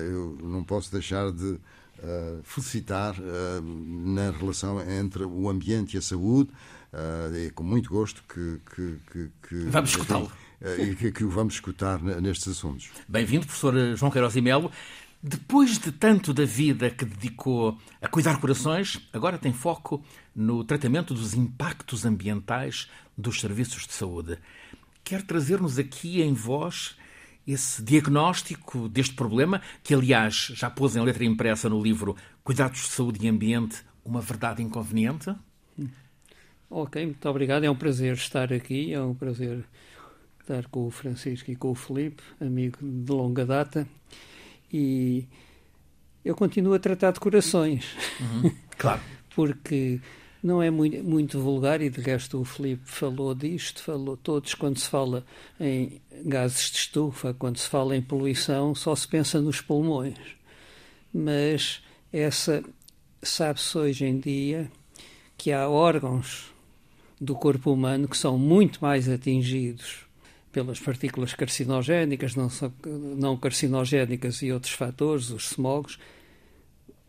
eu 0.09 0.39
não 0.45 0.63
posso 0.63 0.93
deixar 0.93 1.33
de 1.33 1.59
felicitar 2.45 3.17
na 3.61 4.31
relação 4.31 4.81
entre 4.89 5.25
o 5.25 5.51
ambiente 5.51 5.95
e 5.95 5.99
a 5.99 6.01
saúde. 6.01 6.51
é 6.93 7.51
com 7.51 7.65
muito 7.65 7.91
gosto 7.91 8.23
que. 8.33 8.61
que, 8.73 8.97
que, 9.11 9.31
que 9.49 9.57
Vamos 9.69 9.91
escutá-lo. 9.91 10.31
E 10.79 10.95
que, 10.95 11.13
que 11.13 11.23
o 11.23 11.29
vamos 11.29 11.55
escutar 11.55 12.01
nestes 12.01 12.49
assuntos. 12.49 12.91
Bem-vindo, 13.07 13.45
professor 13.45 13.75
João 13.95 14.11
Queiroz 14.11 14.35
e 14.37 14.41
Melo. 14.41 14.71
Depois 15.23 15.79
de 15.79 15.91
tanto 15.91 16.33
da 16.33 16.45
vida 16.45 16.91
que 16.91 17.05
dedicou 17.05 17.79
a 18.01 18.09
cuidar 18.09 18.41
corações, 18.41 19.01
agora 19.13 19.39
tem 19.39 19.53
foco 19.53 20.05
no 20.35 20.63
tratamento 20.63 21.15
dos 21.15 21.35
impactos 21.35 22.05
ambientais 22.05 22.89
dos 23.17 23.41
serviços 23.41 23.87
de 23.87 23.93
saúde. 23.95 24.39
Quer 25.03 25.23
trazer-nos 25.23 25.79
aqui 25.79 26.21
em 26.21 26.35
voz 26.35 26.97
esse 27.47 27.83
diagnóstico 27.83 28.89
deste 28.89 29.15
problema, 29.15 29.63
que 29.83 29.95
aliás 29.95 30.53
já 30.55 30.69
pôs 30.69 30.97
em 30.97 31.03
letra 31.03 31.25
impressa 31.25 31.69
no 31.69 31.83
livro 31.83 32.17
Cuidados 32.45 32.81
de 32.83 32.89
Saúde 32.89 33.25
e 33.25 33.29
Ambiente, 33.29 33.83
uma 34.05 34.21
verdade 34.21 34.63
inconveniente? 34.63 35.35
Ok, 36.69 37.05
muito 37.05 37.29
obrigado. 37.29 37.65
É 37.65 37.71
um 37.71 37.77
prazer 37.77 38.15
estar 38.15 38.53
aqui, 38.53 38.93
é 38.93 39.01
um 39.01 39.15
prazer 39.15 39.65
estar 40.41 40.67
com 40.67 40.87
o 40.87 40.91
Francisco 40.91 41.51
e 41.51 41.57
com 41.57 41.71
o 41.71 41.75
Felipe, 41.75 42.23
amigo 42.41 42.79
de 42.83 43.13
longa 43.13 43.47
data 43.47 43.89
e 44.73 45.27
eu 46.25 46.35
continuo 46.35 46.75
a 46.75 46.79
tratar 46.79 47.13
de 47.13 47.21
corações. 47.21 47.87
Uhum, 48.21 48.51
claro. 48.77 49.01
Porque 49.35 50.01
não 50.43 50.63
é 50.63 50.71
muito, 50.71 51.03
muito, 51.05 51.41
vulgar 51.41 51.81
e 51.81 51.91
de 51.91 52.01
resto 52.01 52.41
o 52.41 52.45
Felipe 52.45 52.83
falou 52.85 53.35
disto, 53.35 53.83
falou 53.83 54.17
todos 54.17 54.55
quando 54.55 54.79
se 54.79 54.89
fala 54.89 55.25
em 55.61 56.01
gases 56.25 56.71
de 56.71 56.79
estufa, 56.79 57.35
quando 57.35 57.59
se 57.59 57.69
fala 57.69 57.97
em 57.97 58.03
poluição, 58.03 58.75
só 58.75 58.95
se 58.95 59.07
pensa 59.07 59.41
nos 59.41 59.61
pulmões. 59.61 60.19
Mas 61.13 61.83
essa 62.13 62.63
sabe-se 63.23 63.77
hoje 63.77 64.05
em 64.05 64.19
dia 64.19 64.71
que 65.37 65.53
há 65.53 65.69
órgãos 65.69 66.53
do 67.21 67.35
corpo 67.35 67.73
humano 67.73 68.09
que 68.09 68.17
são 68.17 68.39
muito 68.39 68.79
mais 68.81 69.09
atingidos 69.09 70.06
pelas 70.57 70.81
partículas 70.81 71.35
carcinogénicas, 71.35 72.35
não, 72.35 72.49
não 73.19 73.37
carcinogénicas 73.37 74.41
e 74.41 74.51
outros 74.51 74.73
fatores, 74.73 75.29
os 75.29 75.51
smogs, 75.51 75.99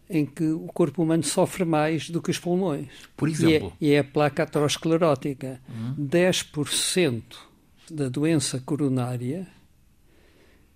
em 0.10 0.26
que 0.26 0.44
o 0.44 0.68
corpo 0.68 1.02
humano 1.02 1.24
sofre 1.24 1.64
mais 1.64 2.10
do 2.10 2.22
que 2.22 2.30
os 2.30 2.38
pulmões. 2.38 2.90
Por 3.16 3.30
exemplo? 3.30 3.72
E 3.80 3.88
é, 3.88 3.92
e 3.92 3.94
é 3.94 4.00
a 4.00 4.04
placa 4.04 4.44
aterosclerótica. 4.44 5.62
Uhum. 5.70 5.96
10% 5.98 7.22
da 7.90 8.10
doença 8.10 8.60
coronária 8.60 9.48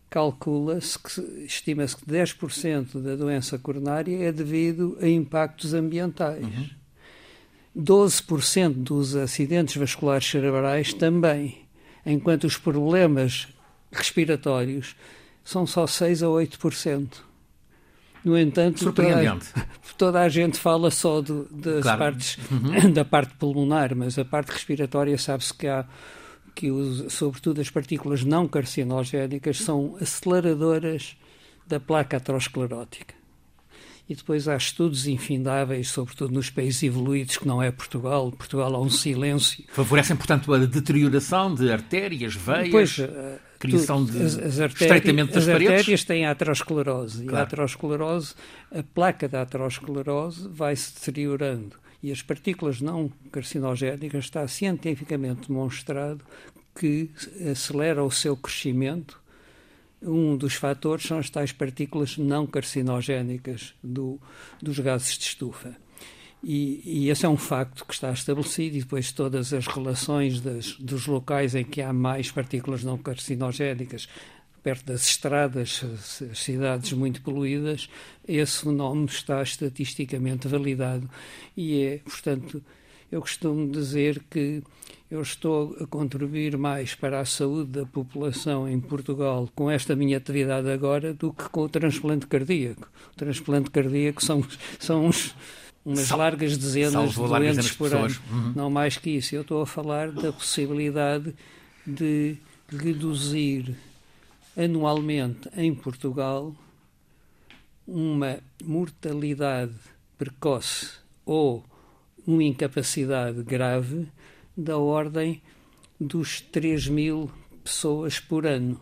calcula-se 0.10 0.98
que 0.98 1.22
estima-se 1.44 1.98
que 1.98 2.06
10% 2.06 3.01
da 3.01 3.18
doença 3.18 3.60
coronária 3.60 4.18
é 4.18 4.32
devido 4.32 4.98
a 5.01 5.10
impactos 5.10 5.74
ambientais. 5.74 6.42
Uhum. 6.42 6.70
12% 7.78 8.75
dos 8.75 9.13
acidentes 9.13 9.75
vasculares 9.75 10.25
cerebrais 10.25 10.94
também, 10.94 11.62
enquanto 12.05 12.46
os 12.46 12.58
problemas 12.58 13.48
respiratórios 13.91 14.96
são 15.43 15.65
só 15.65 15.86
6 15.88 16.24
a 16.24 16.27
8%. 16.27 17.08
No 18.24 18.38
entanto, 18.38 18.93
toda, 18.93 19.39
toda, 19.98 20.22
a 20.22 20.29
gente 20.29 20.58
fala 20.60 20.91
só 20.91 21.22
das 21.22 21.81
claro. 21.81 22.00
partes 22.00 22.38
uhum. 22.51 22.91
da 22.93 23.03
parte 23.03 23.34
pulmonar, 23.34 23.96
mas 23.96 24.17
a 24.20 24.25
parte 24.25 24.51
respiratória 24.51 25.17
sabe-se 25.17 25.53
que 25.53 25.67
há 25.67 25.86
que 26.53 26.70
os, 26.70 27.13
sobretudo 27.13 27.62
as 27.62 27.70
partículas 27.70 28.24
não 28.24 28.48
carcinogénicas 28.48 29.58
são 29.58 29.96
aceleradoras 30.01 31.15
da 31.65 31.79
placa 31.79 32.17
aterosclerótica. 32.17 33.15
E 34.12 34.15
depois 34.15 34.46
há 34.46 34.58
estudos 34.58 35.08
infindáveis, 35.08 35.88
sobretudo 35.88 36.34
nos 36.34 36.50
países 36.50 36.84
evoluídos, 36.84 37.38
que 37.38 37.48
não 37.48 37.63
é 37.63 37.72
Portugal. 37.72 38.30
Portugal 38.30 38.75
há 38.75 38.82
um 38.82 38.89
silêncio. 38.89 39.63
Favorecem, 39.70 40.18
portanto, 40.18 40.53
a 40.53 40.58
deterioração 40.65 41.56
de 41.56 41.72
artérias, 41.72 42.36
veias, 42.36 42.72
pois, 42.72 43.00
eh, 43.00 43.39
criação 43.58 44.03
de 44.03 44.22
as, 44.22 44.38
as 44.38 44.60
artérias, 44.60 44.82
estreitamento 44.82 45.34
das 45.34 45.48
as 45.48 45.53
paredes? 45.53 45.72
As 45.72 45.80
artérias 45.80 46.03
têm 46.03 46.25
a 46.25 46.32
aterosclerose. 46.32 47.24
Claro. 47.24 47.38
E 47.38 47.39
a 47.39 47.44
aterosclerose, 47.44 48.36
a 48.70 48.84
placa 48.84 49.30
da 49.30 49.44
aterosclerose 49.44 50.46
vai 50.50 50.75
se 50.75 50.94
deteriorando. 50.94 51.77
E 52.03 52.12
as 52.12 52.22
partículas 52.22 52.82
não 52.82 53.10
carcinogénicas 53.32 54.25
está 54.25 54.46
cientificamente 54.46 55.48
demonstrado 55.48 56.20
que 56.75 57.10
acelera 57.50 58.03
o 58.03 58.12
seu 58.12 58.36
crescimento 58.36 59.21
um 60.01 60.36
dos 60.36 60.55
fatores 60.55 61.05
são 61.05 61.20
as 61.20 61.29
tais 61.29 61.51
partículas 61.51 62.17
não 62.17 62.48
carcinogénicas 62.48 63.74
do, 63.84 64.20
dos 64.62 64.79
gases 64.79 65.17
de 65.17 65.25
estufa. 65.25 65.75
E, 66.43 66.81
e, 66.84 67.10
esse 67.10 67.24
é 67.25 67.29
um 67.29 67.38
facto 67.38 67.86
que 67.86 67.93
está 67.93 68.12
estabelecido, 68.12 68.75
e 68.75 68.79
depois 68.79 69.12
todas 69.12 69.53
as 69.53 69.67
relações 69.67 70.41
das, 70.41 70.75
dos 70.77 71.05
locais 71.05 71.53
em 71.53 71.63
que 71.63 71.81
há 71.81 71.93
mais 71.93 72.31
partículas 72.31 72.84
não 72.84 72.98
carcinogénicas, 72.98 74.10
perto 74.63 74.86
das 74.86 75.05
estradas, 75.05 75.84
as 76.31 76.39
cidades 76.39 76.93
muito 76.93 77.22
poluídas, 77.22 77.89
esse 78.27 78.62
fenómeno 78.62 79.05
está 79.05 79.41
estatisticamente 79.41 80.48
validado. 80.48 81.08
E 81.55 81.84
é, 81.84 81.98
portanto, 82.00 82.63
eu 83.12 83.22
costumo 83.22 83.70
dizer 83.70 84.24
que 84.30 84.63
eu 85.10 85.22
estou 85.22 85.75
a 85.82 85.86
contribuir 85.86 86.58
mais 86.58 86.96
para 86.96 87.20
a 87.20 87.25
saúde 87.25 87.72
da 87.72 87.86
população 87.86 88.68
em 88.68 88.80
Portugal 88.80 89.50
com 89.53 89.70
esta 89.70 89.94
minha 89.94 90.18
atividade 90.18 90.70
agora 90.70 91.13
do 91.13 91.34
que 91.34 91.50
com 91.50 91.63
o 91.63 91.70
transplante 91.70 92.25
cardíaco. 92.27 92.89
O 93.12 93.15
transplante 93.18 93.70
cardíaco 93.70 94.24
são, 94.24 94.41
são 94.80 95.08
uns, 95.08 95.36
umas 95.84 96.08
Sal, 96.08 96.18
largas 96.18 96.58
dezenas 96.58 97.10
de 97.10 97.15
doentes 97.18 97.72
por 97.74 97.94
ano. 97.94 98.15
Uhum. 98.32 98.53
Não 98.56 98.70
mais 98.70 98.96
que 98.96 99.10
isso. 99.10 99.36
Eu 99.36 99.41
estou 99.41 99.62
a 99.62 99.68
falar 99.68 100.12
da 100.12 100.32
possibilidade 100.32 101.36
de 101.86 102.38
reduzir 102.70 103.75
anualmente 104.56 105.50
em 105.58 105.75
Portugal 105.75 106.56
uma 107.86 108.39
mortalidade 108.63 109.74
precoce 110.18 110.91
ou 111.25 111.65
uma 112.25 112.44
incapacidade 112.44 113.42
grave 113.44 114.08
da 114.56 114.78
ordem 114.78 115.42
dos 116.00 116.42
3 116.42 116.88
mil 116.88 117.32
pessoas 117.63 118.20
por 118.20 118.46
ano. 118.46 118.80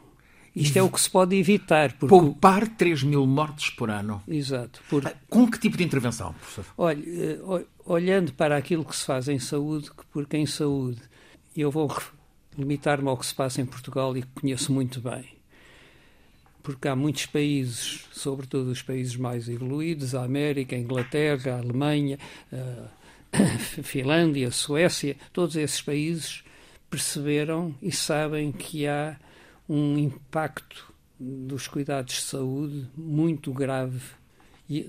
Isto 0.56 0.78
é 0.78 0.84
o 0.84 0.90
que 0.90 1.00
se 1.00 1.10
pode 1.10 1.36
evitar. 1.36 1.94
Porque... 1.94 2.08
Poupar 2.08 2.68
3 2.68 3.04
mil 3.04 3.26
mortes 3.26 3.70
por 3.70 3.90
ano. 3.90 4.22
Exato. 4.28 4.82
Por... 4.90 5.06
Ah, 5.08 5.14
com 5.30 5.50
que 5.50 5.60
tipo 5.60 5.78
de 5.78 5.84
intervenção, 5.84 6.34
professor? 6.34 6.66
Olha, 6.78 7.04
eh, 7.06 7.66
olhando 7.86 8.34
para 8.34 8.58
aquilo 8.58 8.84
que 8.84 8.96
se 8.96 9.06
faz 9.06 9.28
em 9.28 9.40
saúde, 9.40 9.90
porque 10.12 10.38
em 10.38 10.46
saúde 10.46 11.02
eu 11.56 11.72
vou 11.72 11.96
limitar-me 12.58 13.08
ao 13.08 13.18
que 13.18 13.26
se 13.26 13.36
passa 13.36 13.62
em 13.62 13.66
Portugal 13.66 14.16
e 14.18 14.22
que 14.22 14.42
conheço 14.42 14.74
muito 14.74 15.00
bem. 15.00 15.26
Porque 16.62 16.88
há 16.88 16.96
muitos 16.96 17.26
países, 17.26 18.06
sobretudo 18.12 18.70
os 18.70 18.82
países 18.82 19.16
mais 19.16 19.48
evoluídos, 19.48 20.14
a 20.14 20.24
América, 20.24 20.76
a 20.76 20.80
Inglaterra, 20.80 21.54
a 21.54 21.60
Alemanha, 21.60 22.20
a 22.52 22.99
Finlândia, 23.84 24.52
Suécia, 24.52 25.16
todos 25.32 25.56
esses 25.56 25.82
países 25.82 26.44
perceberam 26.90 27.76
e 27.82 27.92
sabem 27.92 28.52
que 28.52 28.88
há 28.88 29.18
um 29.68 29.98
impacto 29.98 30.92
dos 31.20 31.68
cuidados 31.68 32.16
de 32.16 32.22
saúde 32.22 32.88
muito 32.98 33.54
grave 33.54 34.02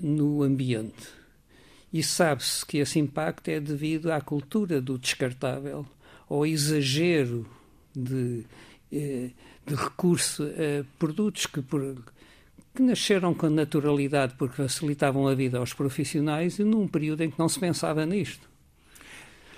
no 0.01 0.43
ambiente. 0.43 1.09
E 1.93 2.01
sabe-se 2.01 2.65
que 2.65 2.77
esse 2.77 2.99
impacto 2.99 3.49
é 3.49 3.59
devido 3.59 4.11
à 4.11 4.21
cultura 4.21 4.81
do 4.81 4.97
descartável, 4.97 5.85
ao 6.29 6.45
exagero 6.45 7.45
de, 7.93 8.45
eh, 8.91 9.31
de 9.65 9.75
recurso 9.75 10.43
a 10.43 10.85
produtos 10.97 11.45
que, 11.45 11.61
que 12.73 12.81
nasceram 12.81 13.33
com 13.33 13.49
naturalidade 13.49 14.33
porque 14.37 14.55
facilitavam 14.55 15.27
a 15.27 15.35
vida 15.35 15.57
aos 15.57 15.73
profissionais 15.73 16.59
e 16.59 16.63
num 16.63 16.87
período 16.87 17.21
em 17.21 17.29
que 17.29 17.37
não 17.37 17.49
se 17.49 17.59
pensava 17.59 18.05
nisto. 18.05 18.49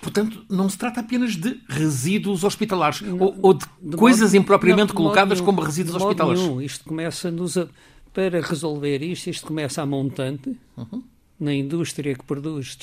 Portanto, 0.02 0.46
não 0.50 0.68
se 0.68 0.78
trata 0.78 1.00
apenas 1.00 1.36
de 1.36 1.62
resíduos 1.70 2.44
hospitalares 2.44 3.02
não, 3.02 3.18
ou, 3.20 3.40
ou, 3.42 3.54
de, 3.54 3.66
de 3.82 3.96
coisas 3.96 4.34
modo, 4.34 4.42
impropriamente 4.42 4.90
não, 4.90 4.96
colocadas 4.96 5.40
como 5.40 5.62
resíduos 5.62 5.96
hospitalares. 5.96 6.42
Nenhum. 6.42 6.62
Isto 6.62 6.84
começa 6.84 7.32
nos 7.32 7.58
a, 7.58 7.68
para 8.14 8.42
resolver 8.42 9.02
isto, 9.02 9.30
isto 9.30 9.48
começa 9.48 9.82
a 9.82 9.86
montante. 9.86 10.58
Uhum 10.76 11.04
na 11.40 11.54
indústria 11.54 12.16
que 12.16 12.24
produz 12.24 12.78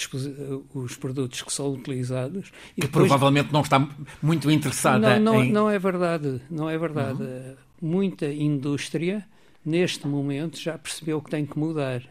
os 0.75 0.96
produtos 0.96 1.40
que 1.40 1.52
são 1.52 1.72
utilizados. 1.72 2.50
que 2.75 2.82
depois... 2.82 3.08
provavelmente 3.08 3.52
não 3.52 3.62
está 3.62 3.88
muito 4.20 4.50
interessada 4.50 5.18
não, 5.18 5.32
não, 5.34 5.42
em... 5.42 5.52
Não 5.52 5.70
é 5.70 5.78
verdade, 5.78 6.42
não 6.50 6.68
é 6.68 6.76
verdade. 6.76 7.22
Uhum. 7.22 7.54
Muita 7.80 8.26
indústria 8.26 9.25
neste 9.64 10.07
momento 10.07 10.59
já 10.59 10.76
percebeu 10.79 11.21
que 11.21 11.31
tem 11.31 11.47
que 11.47 11.59
mudar. 11.59 12.02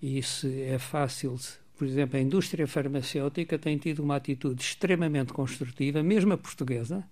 E 0.00 0.18
isso 0.18 0.46
é 0.46 0.78
fácil. 0.78 1.38
Por 1.76 1.86
exemplo, 1.86 2.16
a 2.16 2.20
indústria 2.20 2.66
farmacêutica 2.66 3.58
tem 3.58 3.76
tido 3.78 4.02
uma 4.02 4.16
atitude 4.16 4.62
extremamente 4.62 5.32
construtiva, 5.32 6.02
mesmo 6.02 6.32
a 6.32 6.38
portuguesa, 6.38 7.04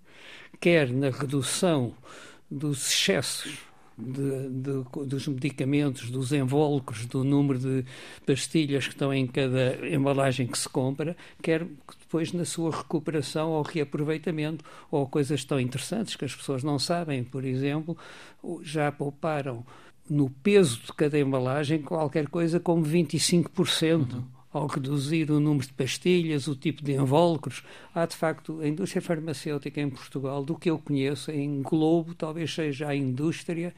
quer 0.59 0.89
na 0.89 1.09
redução 1.09 1.95
dos 2.49 2.91
excessos 2.91 3.70
de, 4.01 4.49
de, 4.49 5.05
dos 5.07 5.27
medicamentos, 5.27 6.09
dos 6.09 6.31
invólucros, 6.31 7.05
do 7.05 7.23
número 7.23 7.59
de 7.59 7.85
pastilhas 8.25 8.87
que 8.87 8.93
estão 8.93 9.13
em 9.13 9.27
cada 9.27 9.87
embalagem 9.87 10.47
que 10.47 10.57
se 10.57 10.67
compra, 10.67 11.15
quer 11.41 11.65
depois 11.99 12.33
na 12.33 12.45
sua 12.45 12.71
recuperação 12.71 13.51
ou 13.51 13.61
reaproveitamento, 13.61 14.65
ou 14.89 15.07
coisas 15.07 15.43
tão 15.45 15.59
interessantes 15.59 16.15
que 16.15 16.25
as 16.25 16.35
pessoas 16.35 16.63
não 16.63 16.79
sabem, 16.79 17.23
por 17.23 17.45
exemplo, 17.45 17.97
já 18.63 18.91
pouparam 18.91 19.65
no 20.09 20.29
peso 20.29 20.81
de 20.85 20.93
cada 20.93 21.17
embalagem 21.19 21.81
qualquer 21.81 22.27
coisa 22.27 22.59
como 22.59 22.83
25%. 22.83 24.13
Uhum 24.13 24.40
ao 24.53 24.67
reduzir 24.67 25.31
o 25.31 25.39
número 25.39 25.65
de 25.65 25.73
pastilhas, 25.73 26.47
o 26.47 26.55
tipo 26.55 26.83
de 26.83 26.93
invólucros. 26.93 27.63
Há, 27.95 28.05
de 28.05 28.15
facto, 28.15 28.59
a 28.61 28.67
indústria 28.67 29.01
farmacêutica 29.01 29.79
em 29.79 29.89
Portugal, 29.89 30.43
do 30.43 30.55
que 30.55 30.69
eu 30.69 30.77
conheço, 30.77 31.31
em 31.31 31.61
Globo, 31.61 32.13
talvez 32.13 32.53
seja 32.53 32.89
a 32.89 32.95
indústria 32.95 33.73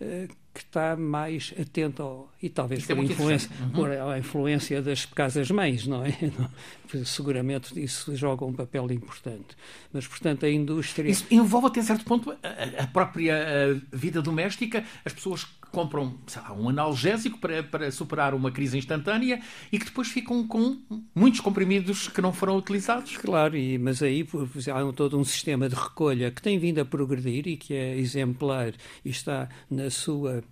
uh, 0.00 0.28
que 0.52 0.60
está 0.60 0.96
mais 0.96 1.54
atenta 1.60 2.02
ao, 2.02 2.28
e 2.42 2.48
talvez 2.48 2.84
por, 2.84 2.98
é 2.98 3.02
influência, 3.02 3.50
uhum. 3.60 3.70
por 3.70 3.90
a 3.92 4.18
influência 4.18 4.82
das 4.82 5.04
casas-mães, 5.04 5.86
não 5.86 6.04
é? 6.04 6.12
Seguramente 7.04 7.80
isso 7.80 8.14
joga 8.16 8.44
um 8.44 8.52
papel 8.52 8.90
importante. 8.90 9.56
Mas, 9.92 10.08
portanto, 10.08 10.44
a 10.44 10.50
indústria... 10.50 11.08
Isso 11.08 11.24
envolve 11.30 11.68
até 11.68 11.82
certo 11.82 12.04
ponto 12.04 12.32
a, 12.32 12.82
a 12.82 12.86
própria 12.88 13.36
a 13.36 13.96
vida 13.96 14.20
doméstica, 14.20 14.84
as 15.04 15.12
pessoas 15.12 15.46
compram 15.70 16.14
lá, 16.36 16.52
um 16.52 16.68
analgésico 16.68 17.38
para, 17.38 17.62
para 17.62 17.90
superar 17.90 18.34
uma 18.34 18.50
crise 18.50 18.78
instantânea 18.78 19.40
e 19.70 19.78
que 19.78 19.84
depois 19.86 20.08
ficam 20.08 20.46
com 20.46 20.78
muitos 21.14 21.40
comprimidos 21.40 22.08
que 22.08 22.20
não 22.20 22.32
foram 22.32 22.56
utilizados. 22.56 23.16
Claro, 23.16 23.56
e, 23.56 23.78
mas 23.78 24.02
aí 24.02 24.26
há 24.72 24.92
todo 24.92 25.18
um 25.18 25.24
sistema 25.24 25.68
de 25.68 25.74
recolha 25.74 26.30
que 26.30 26.42
tem 26.42 26.58
vindo 26.58 26.80
a 26.80 26.84
progredir 26.84 27.46
e 27.46 27.56
que 27.56 27.74
é 27.74 27.96
exemplar 27.96 28.72
e 29.04 29.10
está 29.10 29.48
na 29.70 29.90
sua 29.90 30.42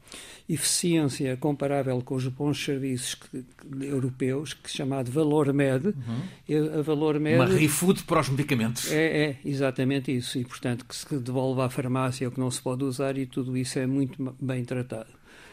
eficiência 0.49 1.37
comparável 1.37 2.01
com 2.03 2.15
os 2.15 2.27
bons 2.29 2.65
serviços 2.65 3.15
que, 3.15 3.43
que, 3.43 3.87
europeus, 3.87 4.55
que 4.55 4.71
chamado 4.71 5.11
Valor 5.11 5.53
Med. 5.53 5.89
Uhum. 5.89 6.79
A 6.79 6.83
Valor 6.83 7.21
Med 7.21 7.37
uma 7.37 7.47
refood 7.47 8.03
para 8.05 8.21
os 8.21 8.29
medicamentos. 8.29 8.91
É, 8.91 9.29
é, 9.29 9.37
exatamente 9.45 10.15
isso. 10.15 10.39
E, 10.39 10.45
portanto, 10.45 10.85
que 10.87 10.97
se 10.97 11.19
devolve 11.19 11.61
à 11.61 11.69
farmácia 11.69 12.29
o 12.29 12.31
que 12.31 12.41
não 12.41 12.51
se 12.51 12.63
pode 12.63 12.85
usar 12.85 13.19
e 13.19 13.27
tudo 13.27 13.57
isso 13.57 13.79
é 13.79 13.87
muito 13.87 14.35
bem 14.41 14.65
tratado. 14.65 15.08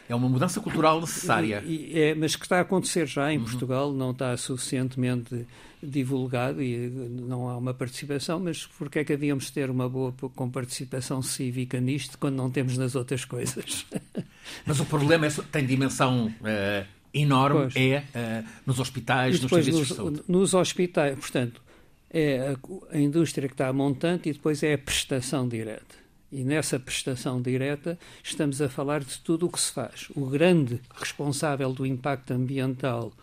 É 0.08 0.16
uma 0.16 0.30
mudança 0.30 0.62
cultural 0.62 1.02
necessária. 1.02 1.64
E, 1.66 1.94
e, 1.94 2.00
é, 2.00 2.16
mas 2.16 2.36
que 2.36 2.46
está 2.46 2.58
a 2.58 2.62
acontecer 2.62 3.08
já 3.08 3.32
em 3.34 3.38
uhum. 3.38 3.44
Portugal, 3.44 3.92
não 3.92 4.12
está 4.12 4.36
suficientemente 4.38 5.48
divulgado 5.82 6.62
e 6.62 6.90
não 6.90 7.50
há 7.50 7.58
uma 7.58 7.74
participação, 7.74 8.40
mas 8.40 8.66
porque 8.66 9.00
é 9.00 9.04
que 9.04 9.14
havíamos 9.14 9.46
de 9.46 9.54
ter 9.54 9.70
uma 9.70 9.88
boa 9.88 10.12
com 10.12 10.50
participação 10.50 11.22
cívica 11.22 11.80
nisto 11.80 12.18
quando 12.18 12.36
não 12.36 12.50
temos 12.50 12.78
nas 12.78 12.96
outras 12.96 13.26
coisas? 13.26 13.86
Mas 14.66 14.80
o 14.80 14.86
problema 14.86 15.26
é, 15.26 15.30
tem 15.52 15.66
dimensão 15.66 16.28
uh, 16.28 16.86
enorme, 17.14 17.62
pois. 17.62 17.76
é 17.76 18.04
uh, 18.16 18.50
nos 18.66 18.80
hospitais, 18.80 19.40
nos 19.40 19.50
serviços 19.50 19.80
nos, 19.80 19.88
de 19.88 19.96
saúde. 19.96 20.24
Nos 20.28 20.54
hospitais, 20.54 21.18
portanto, 21.18 21.62
é 22.12 22.56
a, 22.92 22.96
a 22.96 23.00
indústria 23.00 23.48
que 23.48 23.54
está 23.54 23.72
montante 23.74 24.30
e 24.30 24.34
depois 24.34 24.62
é 24.64 24.74
a 24.74 24.78
prestação 24.78 25.48
direta. 25.48 26.05
E 26.32 26.44
nessa 26.44 26.80
prestação 26.80 27.42
direta 27.42 27.98
estamos 28.24 28.62
a 28.62 28.68
falar 28.68 29.04
de 29.04 29.20
tudo 29.20 29.46
o 29.46 29.52
que 29.52 29.60
se 29.60 29.72
faz. 29.72 30.08
O 30.16 30.26
grande 30.26 30.82
responsável 30.96 31.72
do 31.72 31.86
impacto 31.86 32.32
ambiental 32.34 33.14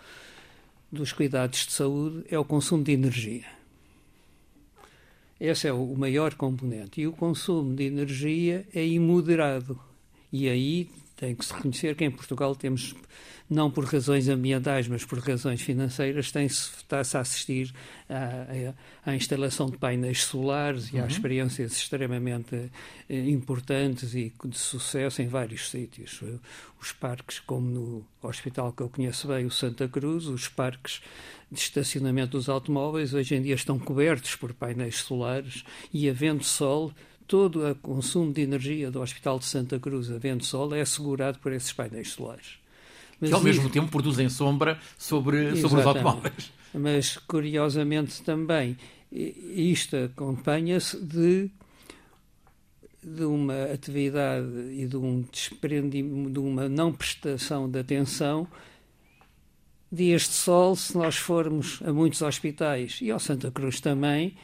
dos 0.90 1.12
cuidados 1.12 1.66
de 1.66 1.72
saúde 1.72 2.24
é 2.30 2.38
o 2.38 2.44
consumo 2.44 2.84
de 2.84 2.92
energia. 2.92 3.44
Esse 5.40 5.66
é 5.66 5.72
o 5.72 5.94
maior 5.96 6.34
componente. 6.34 7.00
E 7.00 7.06
o 7.06 7.12
consumo 7.12 7.74
de 7.74 7.84
energia 7.84 8.66
é 8.72 8.86
imoderado. 8.86 9.78
E 10.32 10.48
aí 10.48 10.88
tem 11.22 11.36
que 11.36 11.44
se 11.44 11.54
reconhecer 11.54 11.94
que 11.94 12.04
em 12.04 12.10
Portugal 12.10 12.56
temos 12.56 12.96
não 13.48 13.70
por 13.70 13.84
razões 13.84 14.28
ambientais, 14.28 14.88
mas 14.88 15.04
por 15.04 15.20
razões 15.20 15.60
financeiras, 15.60 16.32
está-se 16.34 17.16
a 17.16 17.20
assistir 17.20 17.72
à, 18.10 18.74
à, 19.08 19.14
instalação 19.14 19.70
de 19.70 19.76
painéis 19.76 20.24
solares 20.24 20.88
e 20.88 20.96
uhum. 20.96 21.04
a 21.04 21.06
experiências 21.06 21.72
extremamente 21.76 22.72
eh, 23.08 23.28
importantes 23.28 24.16
e 24.16 24.32
de 24.44 24.58
sucesso 24.58 25.22
em 25.22 25.28
vários 25.28 25.70
sítios. 25.70 26.20
Os 26.80 26.90
parques, 26.90 27.38
como 27.38 27.68
no 27.68 28.06
hospital 28.20 28.72
que 28.72 28.82
eu 28.82 28.88
conheço 28.88 29.28
bem, 29.28 29.46
o 29.46 29.50
Santa 29.50 29.86
Cruz, 29.86 30.26
os 30.26 30.48
parques 30.48 31.00
de 31.52 31.60
estacionamento 31.60 32.32
dos 32.32 32.48
automóveis, 32.48 33.14
hoje 33.14 33.36
em 33.36 33.42
dia 33.42 33.54
estão 33.54 33.78
cobertos 33.78 34.34
por 34.34 34.52
painéis 34.52 34.96
solares 34.96 35.62
e 35.92 36.08
havendo 36.08 36.42
sol, 36.42 36.92
todo 37.32 37.66
o 37.66 37.74
consumo 37.76 38.30
de 38.30 38.42
energia 38.42 38.90
do 38.90 39.00
Hospital 39.00 39.38
de 39.38 39.46
Santa 39.46 39.80
Cruz, 39.80 40.10
havendo 40.10 40.44
sol, 40.44 40.74
é 40.74 40.82
assegurado 40.82 41.38
por 41.38 41.50
esses 41.50 41.72
painéis 41.72 42.10
solares. 42.10 42.58
Mas 43.18 43.30
que 43.30 43.34
ao 43.34 43.40
mesmo 43.40 43.70
tempo 43.70 43.90
produzem 43.90 44.28
sombra 44.28 44.78
sobre, 44.98 45.56
sobre 45.56 45.80
os 45.80 45.86
automóveis. 45.86 46.52
Mas, 46.74 47.16
curiosamente 47.16 48.20
também, 48.20 48.76
isto 49.10 49.96
acompanha-se 49.96 51.02
de, 51.02 51.50
de 53.02 53.24
uma 53.24 53.64
atividade 53.72 54.46
e 54.70 54.86
de 54.86 54.98
um 54.98 55.24
desprendimento, 55.32 56.32
de 56.32 56.38
uma 56.38 56.68
não 56.68 56.92
prestação 56.92 57.66
de 57.66 57.78
atenção 57.78 58.46
dias 59.90 60.22
de 60.22 60.34
sol, 60.34 60.76
se 60.76 60.94
nós 60.98 61.16
formos 61.16 61.80
a 61.82 61.94
muitos 61.94 62.20
hospitais 62.20 62.98
e 63.00 63.10
ao 63.10 63.18
Santa 63.18 63.50
Cruz 63.50 63.80
também, 63.80 64.36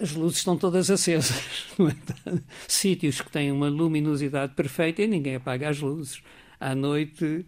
as 0.00 0.12
luzes 0.12 0.38
estão 0.38 0.56
todas 0.56 0.90
acesas. 0.90 1.40
É? 2.26 2.38
Sítios 2.68 3.20
que 3.20 3.30
têm 3.30 3.50
uma 3.50 3.68
luminosidade 3.68 4.54
perfeita 4.54 5.02
e 5.02 5.06
ninguém 5.06 5.36
apaga 5.36 5.68
as 5.68 5.80
luzes. 5.80 6.22
À 6.58 6.74
noite 6.74 7.46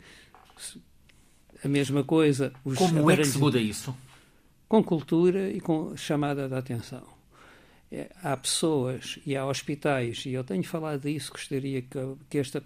a 1.64 1.68
mesma 1.68 2.04
coisa. 2.04 2.52
Os 2.64 2.78
Como 2.78 3.11
é 3.11 3.16
que 3.16 3.25
se 3.25 3.38
muda 3.38 3.59
isso? 3.59 3.94
Com 4.68 4.82
cultura 4.82 5.50
e 5.50 5.61
com 5.61 5.97
chamada 5.97 6.49
de 6.49 6.54
atenção. 6.54 7.02
É, 7.91 8.10
há 8.23 8.36
pessoas 8.36 9.19
e 9.26 9.36
há 9.36 9.47
hospitais, 9.47 10.25
e 10.25 10.32
eu 10.32 10.43
tenho 10.43 10.65
falado 10.65 11.02
disso, 11.02 11.30
gostaria 11.30 11.82
que, 11.82 11.99
que 12.30 12.38
este, 12.38 12.58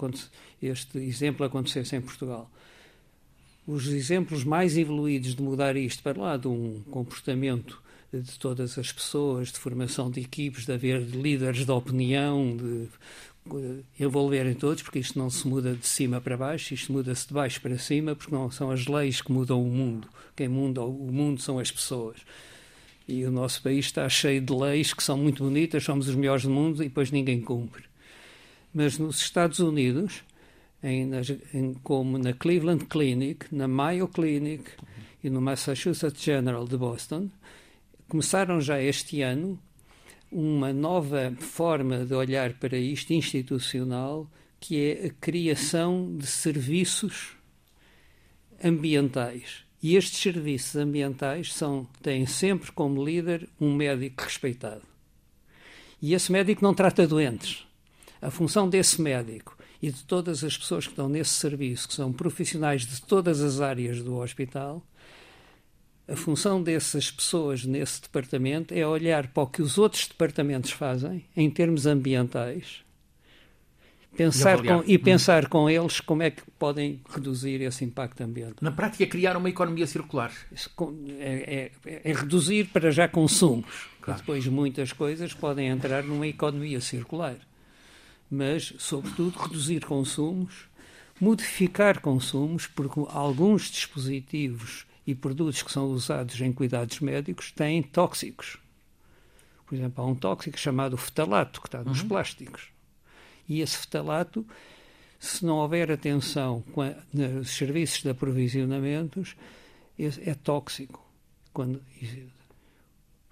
este 0.63 0.99
exemplo 0.99 1.45
acontecesse 1.45 1.97
em 1.97 2.01
Portugal. 2.01 2.49
Os 3.67 3.89
exemplos 3.89 4.45
mais 4.45 4.79
evoluídos 4.79 5.35
de 5.35 5.43
mudar 5.43 5.77
isto 5.77 6.01
para 6.01 6.21
lá 6.21 6.37
de 6.37 6.47
um 6.47 6.81
comportamento 6.93 7.83
de 8.21 8.39
todas 8.39 8.79
as 8.79 8.93
pessoas, 8.93 9.53
de 9.53 9.59
formação 9.59 10.11
de 10.11 10.21
equipes, 10.21 10.67
de 10.67 10.73
haver 10.73 11.01
líderes 11.03 11.65
de 11.65 11.71
opinião, 11.71 12.57
de 12.57 12.89
envolverem 13.99 14.55
todos, 14.55 14.83
porque 14.83 14.99
isto 14.99 15.19
não 15.19 15.31
se 15.31 15.47
muda 15.47 15.75
de 15.75 15.87
cima 15.87 16.21
para 16.21 16.37
baixo, 16.37 16.75
isto 16.75 16.93
muda-se 16.93 17.29
de 17.29 17.35
baixo 17.35 17.61
para 17.61 17.79
cima, 17.79 18.15
porque 18.15 18.35
não 18.35 18.51
são 18.51 18.71
as 18.71 18.87
leis 18.87 19.21
que 19.21 19.31
mudam 19.31 19.63
o 19.63 19.71
mundo. 19.71 20.09
Quem 20.35 20.49
muda 20.49 20.83
o 20.83 21.13
mundo 21.13 21.41
são 21.41 21.59
as 21.59 21.71
pessoas. 21.71 22.19
E 23.09 23.25
o 23.25 23.31
nosso 23.31 23.63
país 23.63 23.87
está 23.87 24.09
cheio 24.09 24.41
de 24.41 24.53
leis 24.53 24.93
que 24.93 25.03
são 25.03 25.17
muito 25.17 25.45
bonitas, 25.45 25.85
somos 25.85 26.09
os 26.09 26.15
melhores 26.15 26.43
do 26.43 26.51
mundo 26.51 26.83
e 26.83 26.89
depois 26.89 27.11
ninguém 27.11 27.41
cumpre. 27.41 27.85
Mas 28.75 28.99
nos 28.99 29.21
Estados 29.21 29.61
Unidos, 29.61 30.23
em, 30.83 31.11
em, 31.55 31.75
como 31.83 32.19
na 32.19 32.33
Cleveland 32.33 32.85
Clinic, 32.87 33.47
na 33.55 33.69
Mayo 33.69 34.09
Clinic 34.09 34.65
e 35.23 35.31
no 35.31 35.41
Massachusetts 35.41 36.23
General 36.23 36.67
de 36.67 36.77
Boston, 36.77 37.31
começaram 38.09 38.61
já 38.61 38.81
este 38.81 39.23
ano 39.23 39.59
uma 40.31 40.73
nova 40.73 41.33
forma 41.39 42.05
de 42.05 42.15
olhar 42.15 42.55
para 42.55 42.77
isto 42.77 43.13
institucional, 43.13 44.29
que 44.59 44.81
é 44.81 45.07
a 45.07 45.11
criação 45.11 46.17
de 46.17 46.27
serviços 46.27 47.37
ambientais. 48.63 49.65
E 49.83 49.97
estes 49.97 50.21
serviços 50.21 50.75
ambientais 50.77 51.53
são, 51.53 51.87
têm 52.03 52.27
sempre 52.27 52.73
como 52.73 53.05
líder 53.05 53.49
um 53.61 53.75
médico 53.75 54.25
respeitado. 54.25 54.83
E 56.01 56.13
esse 56.15 56.33
médico 56.33 56.63
não 56.63 56.75
trata 56.75 57.07
doentes. 57.07 57.67
A 58.21 58.31
função 58.31 58.69
desse 58.69 59.01
médico 59.01 59.57
e 59.81 59.91
de 59.91 60.03
todas 60.05 60.43
as 60.43 60.57
pessoas 60.57 60.87
que 60.87 60.93
estão 60.93 61.09
nesse 61.09 61.31
serviço, 61.31 61.89
que 61.89 61.95
são 61.95 62.13
profissionais 62.13 62.87
de 62.87 63.01
todas 63.03 63.41
as 63.41 63.61
áreas 63.61 64.03
do 64.03 64.17
hospital, 64.17 64.83
a 66.09 66.15
função 66.15 66.63
dessas 66.63 67.11
pessoas 67.11 67.65
nesse 67.65 68.03
departamento 68.03 68.73
é 68.73 68.87
olhar 68.87 69.29
para 69.29 69.43
o 69.43 69.47
que 69.47 69.61
os 69.61 69.77
outros 69.77 70.07
departamentos 70.07 70.71
fazem 70.71 71.25
em 71.37 71.51
termos 71.51 71.85
ambientais 71.87 72.85
pensar 74.17 74.65
e, 74.65 74.69
com, 74.69 74.85
e 74.87 74.99
pensar 74.99 75.45
hum. 75.45 75.49
com 75.49 75.71
eles 75.71 76.01
como 76.01 76.23
é 76.23 76.31
que 76.31 76.43
podem 76.59 77.01
reduzir 77.09 77.61
esse 77.61 77.85
impacto 77.85 78.23
ambiental. 78.23 78.57
Na 78.61 78.73
prática, 78.73 79.07
criar 79.07 79.37
uma 79.37 79.49
economia 79.49 79.87
circular. 79.87 80.33
É, 81.19 81.71
é, 81.85 82.01
é 82.05 82.13
reduzir 82.13 82.69
para 82.73 82.91
já 82.91 83.07
consumos. 83.07 83.89
Claro. 84.01 84.21
Depois 84.21 84.47
muitas 84.47 84.93
coisas 84.93 85.35
podem 85.35 85.69
entrar 85.69 86.03
numa 86.03 86.27
economia 86.27 86.81
circular. 86.81 87.37
Mas, 88.31 88.75
sobretudo, 88.79 89.39
reduzir 89.39 89.85
consumos, 89.85 90.67
modificar 91.21 92.01
consumos, 92.01 92.67
porque 92.67 93.01
alguns 93.09 93.71
dispositivos 93.71 94.87
e 95.07 95.15
produtos 95.15 95.63
que 95.63 95.71
são 95.71 95.87
usados 95.87 96.41
em 96.41 96.53
cuidados 96.53 96.99
médicos 97.01 97.53
têm 97.53 97.83
tóxicos. 97.83 98.59
Por 99.65 99.75
exemplo, 99.75 100.03
há 100.03 100.07
um 100.07 100.15
tóxico 100.15 100.59
chamado 100.59 100.97
fetalato, 100.97 101.61
que 101.61 101.69
está 101.69 101.83
nos 101.85 102.03
uhum. 102.03 102.09
plásticos. 102.09 102.69
E 103.49 103.61
esse 103.61 103.77
fetalato, 103.77 104.45
se 105.19 105.45
não 105.45 105.57
houver 105.57 105.91
atenção 105.91 106.65
nos 107.13 107.51
serviços 107.51 108.03
de 108.03 108.11
aprovisionamentos, 108.11 109.37
é 109.99 110.35
tóxico. 110.35 111.05
Quando, 111.53 111.83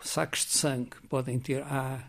sacos 0.01 0.47
de 0.47 0.53
sangue 0.53 0.97
podem 1.09 1.39
ter. 1.39 1.63
Há 1.63 2.03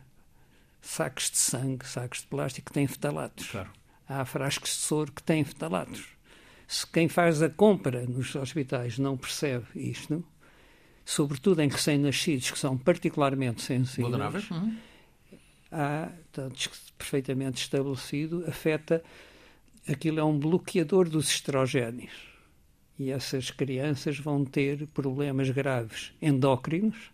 sacos 0.81 1.31
de 1.31 1.37
sangue, 1.37 1.87
sacos 1.87 2.21
de 2.21 2.27
plástico 2.27 2.67
que 2.67 2.73
têm 2.73 2.87
fetalatos. 2.87 3.47
Claro. 3.47 3.71
Há 4.07 4.23
frascos 4.23 4.69
de 4.69 4.75
soro 4.75 5.11
que 5.11 5.23
têm 5.23 5.43
fetalatos 5.43 6.14
se 6.67 6.85
quem 6.87 7.07
faz 7.07 7.41
a 7.41 7.49
compra 7.49 8.05
nos 8.05 8.35
hospitais 8.35 8.97
não 8.97 9.17
percebe 9.17 9.65
isto, 9.75 10.23
sobretudo 11.03 11.61
em 11.61 11.69
recém-nascidos 11.69 12.51
que 12.51 12.59
são 12.59 12.77
particularmente 12.77 13.61
sensíveis, 13.61 14.49
uhum. 14.49 14.77
há, 15.71 16.09
está 16.27 16.49
perfeitamente 16.97 17.61
estabelecido, 17.61 18.43
afeta, 18.47 19.03
aquilo 19.87 20.19
é 20.19 20.23
um 20.23 20.37
bloqueador 20.37 21.07
dos 21.07 21.29
estrogénios. 21.29 22.13
E 22.97 23.11
essas 23.11 23.51
crianças 23.51 24.17
vão 24.17 24.45
ter 24.45 24.87
problemas 24.87 25.49
graves 25.49 26.13
endócrinos, 26.21 27.11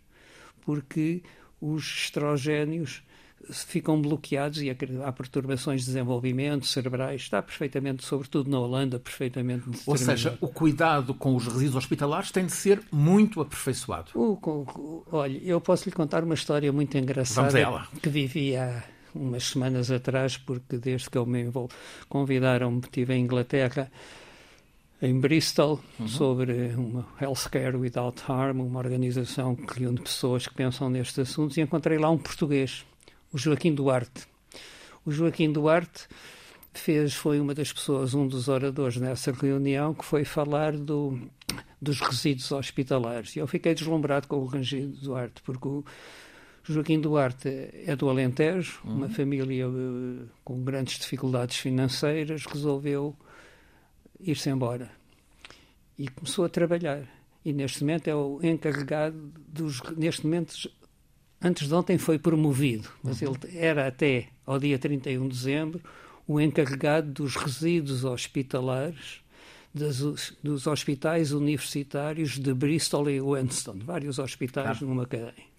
porque 0.62 1.22
os 1.60 1.84
estrogénios 1.84 3.02
ficam 3.50 4.00
bloqueados 4.00 4.62
e 4.62 4.70
há 4.70 5.12
perturbações 5.12 5.80
de 5.80 5.86
desenvolvimento 5.86 6.66
cerebrais. 6.66 7.22
Está 7.22 7.42
perfeitamente, 7.42 8.04
sobretudo 8.04 8.50
na 8.50 8.58
Holanda, 8.58 8.98
perfeitamente 8.98 9.64
Ou 9.86 9.96
seja, 9.96 10.36
o 10.40 10.48
cuidado 10.48 11.14
com 11.14 11.34
os 11.34 11.46
resíduos 11.46 11.76
hospitalares 11.76 12.30
tem 12.30 12.46
de 12.46 12.52
ser 12.52 12.80
muito 12.90 13.40
aperfeiçoado. 13.40 14.10
O, 14.14 14.38
o, 14.42 15.04
olha, 15.10 15.38
eu 15.42 15.60
posso 15.60 15.88
lhe 15.88 15.94
contar 15.94 16.24
uma 16.24 16.34
história 16.34 16.72
muito 16.72 16.96
engraçada 16.96 17.86
que 18.00 18.08
vivi 18.08 18.56
há 18.56 18.82
umas 19.14 19.44
semanas 19.44 19.90
atrás, 19.90 20.36
porque 20.36 20.78
desde 20.78 21.10
que 21.10 21.18
eu 21.18 21.26
me 21.26 21.42
envolvo, 21.42 21.72
convidaram-me, 22.08 22.80
estive 22.80 23.14
em 23.14 23.24
Inglaterra, 23.24 23.90
em 25.00 25.18
Bristol, 25.18 25.80
uhum. 25.98 26.08
sobre 26.08 26.74
uma 26.76 27.06
Healthcare 27.20 27.76
Without 27.76 28.22
Harm, 28.28 28.60
uma 28.60 28.78
organização 28.78 29.54
que 29.54 29.80
reúne 29.80 30.00
pessoas 30.00 30.46
que 30.46 30.54
pensam 30.54 30.88
nestes 30.88 31.18
assuntos, 31.18 31.56
e 31.56 31.60
encontrei 31.60 31.98
lá 31.98 32.08
um 32.08 32.18
português 32.18 32.86
o 33.32 33.38
Joaquim 33.38 33.74
Duarte. 33.74 34.26
O 35.04 35.10
Joaquim 35.10 35.50
Duarte 35.50 36.06
fez, 36.72 37.14
foi 37.14 37.40
uma 37.40 37.54
das 37.54 37.72
pessoas, 37.72 38.14
um 38.14 38.26
dos 38.26 38.48
oradores 38.48 38.96
nessa 38.96 39.32
reunião, 39.32 39.94
que 39.94 40.04
foi 40.04 40.24
falar 40.24 40.76
do, 40.76 41.18
dos 41.80 42.00
resíduos 42.00 42.50
hospitalares. 42.52 43.34
E 43.36 43.38
eu 43.38 43.46
fiquei 43.46 43.74
deslumbrado 43.74 44.28
com 44.28 44.36
o 44.36 44.48
Joaquim 44.48 44.90
Duarte, 45.02 45.42
porque 45.42 45.68
o 45.68 45.84
Joaquim 46.64 47.00
Duarte 47.00 47.48
é 47.48 47.96
do 47.96 48.08
Alentejo, 48.08 48.80
uhum. 48.84 48.96
uma 48.96 49.08
família 49.08 49.68
uh, 49.68 50.28
com 50.44 50.62
grandes 50.62 50.98
dificuldades 50.98 51.56
financeiras, 51.56 52.46
resolveu 52.46 53.16
ir-se 54.20 54.48
embora. 54.48 54.90
E 55.98 56.08
começou 56.08 56.44
a 56.44 56.48
trabalhar. 56.48 57.02
E 57.44 57.52
neste 57.52 57.80
momento 57.82 58.08
é 58.08 58.14
o 58.14 58.38
encarregado 58.42 59.32
dos. 59.48 59.82
Neste 59.96 60.24
momento 60.24 60.54
antes 61.42 61.68
de 61.68 61.74
ontem 61.74 61.98
foi 61.98 62.18
promovido, 62.18 62.88
mas 63.02 63.20
uhum. 63.20 63.34
ele 63.44 63.58
era 63.58 63.86
até 63.86 64.28
ao 64.46 64.58
dia 64.58 64.78
31 64.78 65.28
de 65.28 65.34
dezembro 65.34 65.80
o 66.26 66.40
encarregado 66.40 67.10
dos 67.10 67.36
resíduos 67.36 68.04
hospitalares 68.04 69.20
das, 69.74 70.34
dos 70.42 70.66
hospitais 70.66 71.32
universitários 71.32 72.38
de 72.38 72.52
Bristol 72.52 73.08
e 73.10 73.20
Winston, 73.20 73.78
vários 73.84 74.18
hospitais 74.18 74.78
ah. 74.82 74.84
numa 74.84 75.06
cadeia. 75.06 75.52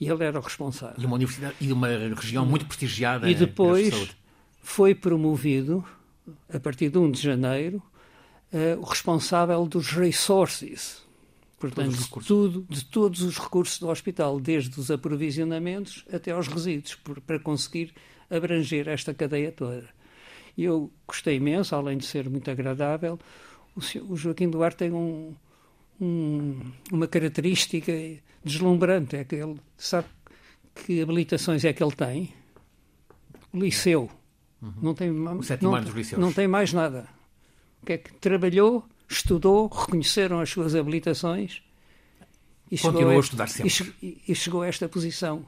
E 0.00 0.08
ele 0.08 0.24
era 0.24 0.38
o 0.38 0.42
responsável. 0.42 0.96
E 0.98 1.06
uma 1.06 1.14
universidade 1.14 1.54
e 1.60 1.72
uma 1.72 1.88
região 1.88 2.44
muito 2.44 2.66
prestigiada. 2.66 3.30
E 3.30 3.34
depois 3.34 4.16
foi 4.62 4.94
promovido, 4.94 5.84
a 6.52 6.58
partir 6.58 6.90
de 6.90 6.98
1 6.98 7.10
de 7.12 7.22
janeiro, 7.22 7.82
uh, 8.52 8.80
o 8.80 8.84
responsável 8.84 9.66
dos 9.66 9.90
resources, 9.90 11.03
Portanto, 11.70 11.96
de, 11.96 12.26
tudo, 12.26 12.66
de 12.68 12.84
todos 12.84 13.22
os 13.22 13.38
recursos 13.38 13.78
do 13.78 13.88
hospital, 13.88 14.38
desde 14.40 14.78
os 14.78 14.90
aprovisionamentos 14.90 16.04
até 16.12 16.32
aos 16.32 16.46
resíduos, 16.48 16.94
por, 16.96 17.20
para 17.20 17.38
conseguir 17.38 17.94
abranger 18.28 18.88
esta 18.88 19.14
cadeia 19.14 19.50
toda. 19.52 19.88
E 20.56 20.64
eu 20.64 20.92
gostei 21.06 21.36
imenso, 21.36 21.74
além 21.74 21.98
de 21.98 22.06
ser 22.06 22.28
muito 22.28 22.50
agradável, 22.50 23.18
o, 23.74 24.12
o 24.12 24.16
Joaquim 24.16 24.48
Duarte 24.48 24.76
tem 24.76 24.92
um, 24.92 25.34
um, 26.00 26.60
uma 26.92 27.06
característica 27.06 27.92
deslumbrante, 28.44 29.16
é 29.16 29.24
que 29.24 29.36
ele 29.36 29.58
sabe 29.76 30.08
que 30.74 31.00
habilitações 31.00 31.64
é 31.64 31.72
que 31.72 31.82
ele 31.82 31.94
tem. 31.94 32.34
Liceu. 33.52 34.10
Uhum. 34.60 34.72
Não, 34.82 34.94
tem, 34.94 35.10
não, 35.10 35.40
não 36.18 36.32
tem 36.32 36.48
mais 36.48 36.72
nada. 36.72 37.08
O 37.82 37.86
que 37.86 37.92
é 37.92 37.98
que 37.98 38.12
trabalhou 38.14 38.84
estudou, 39.16 39.68
reconheceram 39.68 40.40
as 40.40 40.50
suas 40.50 40.74
habilitações 40.74 41.62
e 42.70 42.78
Continuou 42.78 43.12
a, 43.12 43.16
a 43.16 43.20
estudar 43.20 43.46
sempre. 43.48 43.94
E, 44.02 44.20
e 44.28 44.34
chegou 44.34 44.62
a 44.62 44.66
esta 44.66 44.88
posição 44.88 45.44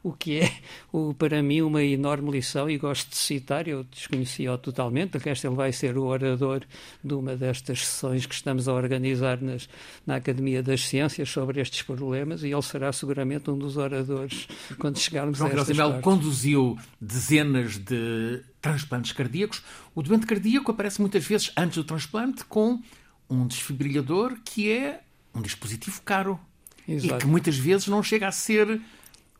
o 0.04 0.12
que 0.12 0.40
é, 0.40 0.52
o, 0.92 1.12
para 1.14 1.42
mim, 1.42 1.60
uma 1.60 1.82
enorme 1.82 2.30
lição, 2.30 2.68
e 2.70 2.78
gosto 2.78 3.10
de 3.10 3.16
citar, 3.16 3.68
eu 3.68 3.84
desconhecia-o 3.84 4.56
totalmente, 4.56 5.18
de 5.18 5.24
resto 5.24 5.46
ele 5.46 5.56
vai 5.56 5.72
ser 5.72 5.96
o 5.98 6.04
orador 6.04 6.62
de 7.04 7.14
uma 7.14 7.36
destas 7.36 7.86
sessões 7.86 8.26
que 8.26 8.34
estamos 8.34 8.68
a 8.68 8.72
organizar 8.72 9.40
nas, 9.40 9.68
na 10.06 10.16
Academia 10.16 10.62
das 10.62 10.82
Ciências 10.82 11.28
sobre 11.28 11.60
estes 11.60 11.82
problemas, 11.82 12.42
e 12.42 12.48
ele 12.48 12.62
será 12.62 12.92
seguramente 12.92 13.50
um 13.50 13.58
dos 13.58 13.76
oradores 13.76 14.48
quando 14.78 14.98
chegarmos 14.98 15.38
João 15.38 15.50
a 15.50 15.54
estas 15.54 15.76
Melo 15.76 16.00
conduziu 16.00 16.78
dezenas 17.00 17.78
de 17.78 18.42
transplantes 18.60 19.12
cardíacos. 19.12 19.62
O 19.94 20.02
doente 20.02 20.26
cardíaco 20.26 20.70
aparece 20.70 21.00
muitas 21.00 21.24
vezes 21.26 21.52
antes 21.56 21.76
do 21.76 21.84
transplante 21.84 22.44
com 22.44 22.80
um 23.28 23.46
desfibrilhador 23.46 24.36
que 24.44 24.70
é 24.70 25.00
um 25.34 25.40
dispositivo 25.40 26.00
caro 26.02 26.38
Exato. 26.86 27.14
e 27.14 27.18
que 27.18 27.26
muitas 27.26 27.56
vezes 27.56 27.86
não 27.86 28.02
chega 28.02 28.26
a 28.26 28.32
ser 28.32 28.80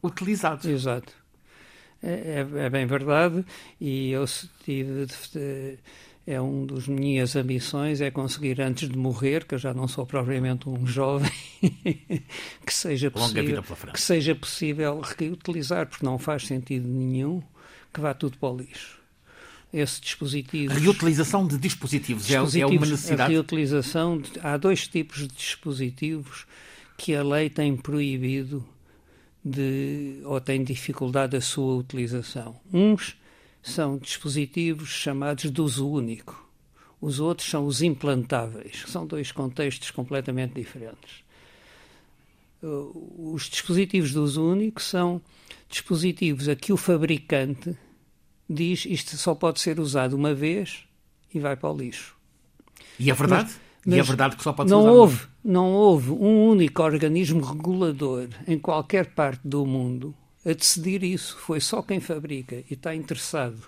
utilizado. 0.03 0.69
Exato. 0.69 1.13
É, 2.03 2.47
é, 2.55 2.65
é 2.65 2.71
bem 2.71 2.87
verdade 2.87 3.45
e 3.79 4.11
eu 4.11 4.25
tive 4.65 5.07
é 6.27 6.41
um 6.41 6.65
dos 6.65 6.87
minhas 6.87 7.35
ambições 7.35 8.01
é 8.01 8.11
conseguir 8.11 8.61
antes 8.61 8.89
de 8.89 8.97
morrer, 8.97 9.45
que 9.45 9.55
eu 9.55 9.59
já 9.59 9.75
não 9.75 9.89
sou 9.89 10.07
propriamente 10.07 10.69
um 10.69 10.87
jovem, 10.87 11.31
que 12.65 12.73
seja 12.73 13.11
possível 13.11 13.63
que 13.93 14.01
seja 14.01 14.35
possível 14.35 15.01
reutilizar, 15.01 15.87
porque 15.87 16.05
não 16.05 16.19
faz 16.19 16.47
sentido 16.47 16.87
nenhum 16.87 17.43
que 17.93 18.01
vá 18.01 18.15
tudo 18.15 18.39
para 18.39 18.49
o 18.49 18.57
lixo 18.57 19.01
esse 19.73 20.01
dispositivo. 20.01 20.75
Reutilização 20.75 21.47
de 21.47 21.57
dispositivos, 21.57 22.27
dispositivos 22.27 22.73
é, 22.73 22.75
é 22.75 22.79
uma 22.79 22.87
necessidade. 22.87 23.23
A 23.23 23.27
reutilização, 23.27 24.19
de, 24.19 24.33
há 24.43 24.57
dois 24.57 24.89
tipos 24.89 25.19
de 25.19 25.29
dispositivos 25.29 26.45
que 26.97 27.15
a 27.15 27.23
lei 27.23 27.49
tem 27.49 27.77
proibido 27.77 28.67
de, 29.45 30.21
ou 30.25 30.41
tem 30.41 30.63
dificuldade 30.63 31.37
a 31.37 31.41
sua 31.41 31.77
utilização. 31.77 32.61
Uns 32.73 33.17
são 33.63 33.99
dispositivos 33.99 34.89
chamados 34.89 35.51
de 35.51 35.61
uso 35.61 35.89
único. 35.89 36.49
Os 37.01 37.19
outros 37.19 37.49
são 37.49 37.67
os 37.67 37.81
implantáveis, 37.81 38.85
são 38.87 39.07
dois 39.07 39.33
contextos 39.33 39.91
completamente 39.91 40.55
diferentes. 40.55 41.25
Os 42.63 43.45
dispositivos 43.45 44.11
de 44.11 44.19
uso 44.19 44.45
único 44.45 44.83
são 44.83 45.21
dispositivos 45.69 46.49
a 46.49 46.55
que 46.55 46.73
o 46.73 46.77
fabricante 46.77 47.75
diz 48.49 48.85
isto 48.85 49.17
só 49.17 49.35
pode 49.35 49.61
ser 49.61 49.81
usado 49.81 50.15
uma 50.15 50.35
vez 50.35 50.85
e 51.33 51.39
vai 51.39 51.57
para 51.57 51.71
o 51.71 51.77
lixo. 51.77 52.15
E 52.99 53.11
é 53.11 53.15
verdade? 53.15 53.45
Mas, 53.45 53.61
mas 53.85 53.97
e 53.97 54.01
é 54.01 54.03
verdade 54.03 54.37
que 54.37 54.43
só 54.43 54.53
pode 54.53 54.71
não 54.71 54.83
ser 54.83 54.89
houve, 54.89 55.27
Não 55.43 55.73
houve 55.73 56.11
um 56.11 56.49
único 56.49 56.83
organismo 56.83 57.41
regulador 57.41 58.29
em 58.47 58.59
qualquer 58.59 59.07
parte 59.15 59.41
do 59.45 59.65
mundo 59.65 60.15
a 60.45 60.53
decidir 60.53 61.03
isso. 61.03 61.37
Foi 61.39 61.61
só 61.61 61.83
quem 61.83 62.01
fabrica 62.01 62.57
e 62.71 62.75
está 62.75 62.95
interessado 62.95 63.63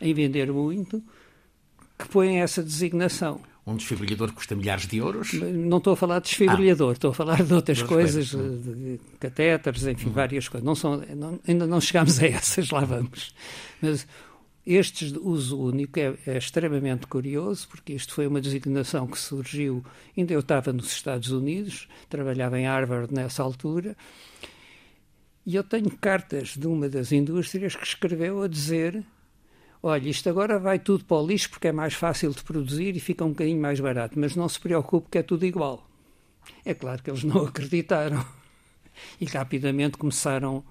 em 0.00 0.12
vender 0.12 0.52
muito 0.52 1.02
que 1.98 2.08
põe 2.08 2.40
essa 2.40 2.62
designação. 2.62 3.40
Um 3.64 3.76
desfibrilhador 3.76 4.32
custa 4.32 4.56
milhares 4.56 4.88
de 4.88 4.96
euros? 4.96 5.34
Não 5.34 5.78
estou 5.78 5.92
a 5.92 5.96
falar 5.96 6.18
de 6.18 6.28
desfibrilhador, 6.28 6.90
ah. 6.90 6.92
estou 6.94 7.10
a 7.12 7.14
falar 7.14 7.44
de 7.44 7.54
outras 7.54 7.80
coisas, 7.80 8.32
coisas, 8.32 8.64
de 8.64 8.98
catéteres, 9.20 9.86
enfim, 9.86 10.08
hum. 10.08 10.12
várias 10.12 10.48
coisas. 10.48 10.66
Não 10.66 10.74
são, 10.74 11.00
não, 11.14 11.38
ainda 11.46 11.64
não 11.64 11.80
chegámos 11.80 12.18
a 12.20 12.26
essas, 12.26 12.70
lá 12.70 12.80
vamos. 12.84 13.32
Mas 13.80 14.04
este 14.64 15.18
uso 15.18 15.60
único 15.60 15.98
é, 15.98 16.14
é, 16.26 16.38
extremamente 16.38 17.06
curioso, 17.06 17.68
porque 17.68 17.92
isto 17.92 18.14
foi 18.14 18.26
uma 18.26 18.40
designação 18.40 19.06
que 19.06 19.18
surgiu, 19.18 19.84
ainda 20.16 20.32
eu 20.32 20.40
estava 20.40 20.72
nos 20.72 20.92
Estados 20.92 21.30
Unidos, 21.30 21.88
trabalhava 22.08 22.58
em 22.58 22.66
Harvard 22.66 23.12
nessa 23.12 23.42
altura, 23.42 23.96
e 25.44 25.56
eu 25.56 25.64
tenho 25.64 25.90
cartas 25.90 26.56
de 26.56 26.66
uma 26.68 26.88
das 26.88 27.10
indústrias 27.10 27.74
que 27.74 27.84
escreveu 27.84 28.42
a 28.42 28.48
dizer: 28.48 29.04
Olha, 29.82 30.08
isto 30.08 30.28
agora 30.28 30.56
vai 30.60 30.78
tudo 30.78 31.04
para 31.04 31.16
o 31.16 31.26
lixo 31.26 31.50
porque 31.50 31.66
é 31.66 31.72
mais 31.72 31.94
fácil 31.94 32.30
de 32.30 32.44
produzir 32.44 32.94
e 32.94 33.00
fica 33.00 33.24
um 33.24 33.30
bocadinho 33.30 33.60
mais 33.60 33.80
barato, 33.80 34.16
mas 34.16 34.36
não 34.36 34.48
se 34.48 34.60
preocupe 34.60 35.08
que 35.10 35.18
é 35.18 35.22
tudo 35.24 35.44
igual. 35.44 35.84
É 36.64 36.72
claro 36.72 37.02
que 37.02 37.10
eles 37.10 37.24
não 37.24 37.42
acreditaram 37.46 38.24
e 39.20 39.24
rapidamente 39.24 39.98
começaram 39.98 40.58
a, 40.58 40.62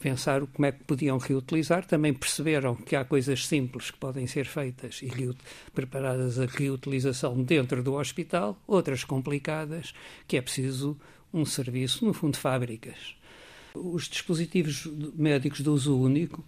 pensar 0.00 0.46
como 0.46 0.66
é 0.66 0.72
que 0.72 0.84
podiam 0.84 1.18
reutilizar. 1.18 1.86
Também 1.86 2.12
perceberam 2.12 2.74
que 2.74 2.96
há 2.96 3.04
coisas 3.04 3.46
simples 3.46 3.90
que 3.90 3.98
podem 3.98 4.26
ser 4.26 4.46
feitas 4.46 5.00
e 5.02 5.08
preparadas 5.74 6.38
a 6.38 6.46
reutilização 6.46 7.42
dentro 7.42 7.82
do 7.82 7.94
hospital, 7.94 8.60
outras 8.66 9.04
complicadas, 9.04 9.92
que 10.26 10.36
é 10.36 10.42
preciso 10.42 10.98
um 11.32 11.44
serviço, 11.44 12.04
no 12.04 12.12
fundo, 12.12 12.34
de 12.34 12.40
fábricas. 12.40 13.14
Os 13.74 14.08
dispositivos 14.08 14.86
médicos 15.14 15.60
de 15.60 15.68
uso 15.68 15.96
único 15.96 16.44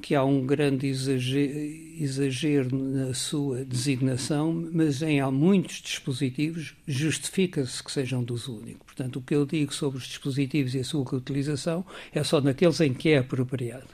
que 0.00 0.14
há 0.14 0.22
um 0.22 0.44
grande 0.46 0.86
exagero, 0.86 2.68
na 2.76 3.14
sua 3.14 3.64
designação, 3.64 4.68
mas 4.72 5.02
em 5.02 5.20
há 5.20 5.30
muitos 5.30 5.80
dispositivos 5.80 6.74
justifica-se 6.86 7.82
que 7.82 7.90
sejam 7.90 8.22
de 8.22 8.32
uso 8.32 8.56
único. 8.58 8.84
Portanto, 8.84 9.16
o 9.18 9.22
que 9.22 9.34
eu 9.34 9.46
digo 9.46 9.72
sobre 9.72 9.98
os 9.98 10.04
dispositivos 10.04 10.74
e 10.74 10.80
a 10.80 10.84
sua 10.84 11.04
reutilização 11.08 11.84
é 12.12 12.22
só 12.22 12.40
naqueles 12.40 12.80
em 12.80 12.92
que 12.92 13.10
é 13.10 13.18
apropriado. 13.18 13.88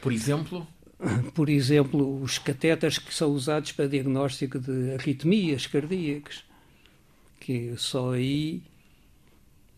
Por 0.00 0.12
exemplo? 0.12 0.66
Por 1.34 1.48
exemplo, 1.48 2.22
os 2.22 2.38
catetas 2.38 2.98
que 2.98 3.12
são 3.12 3.30
usados 3.30 3.72
para 3.72 3.88
diagnóstico 3.88 4.58
de 4.58 4.94
arritmias 4.94 5.66
cardíacas, 5.66 6.44
que 7.40 7.74
só 7.76 8.12
aí 8.12 8.62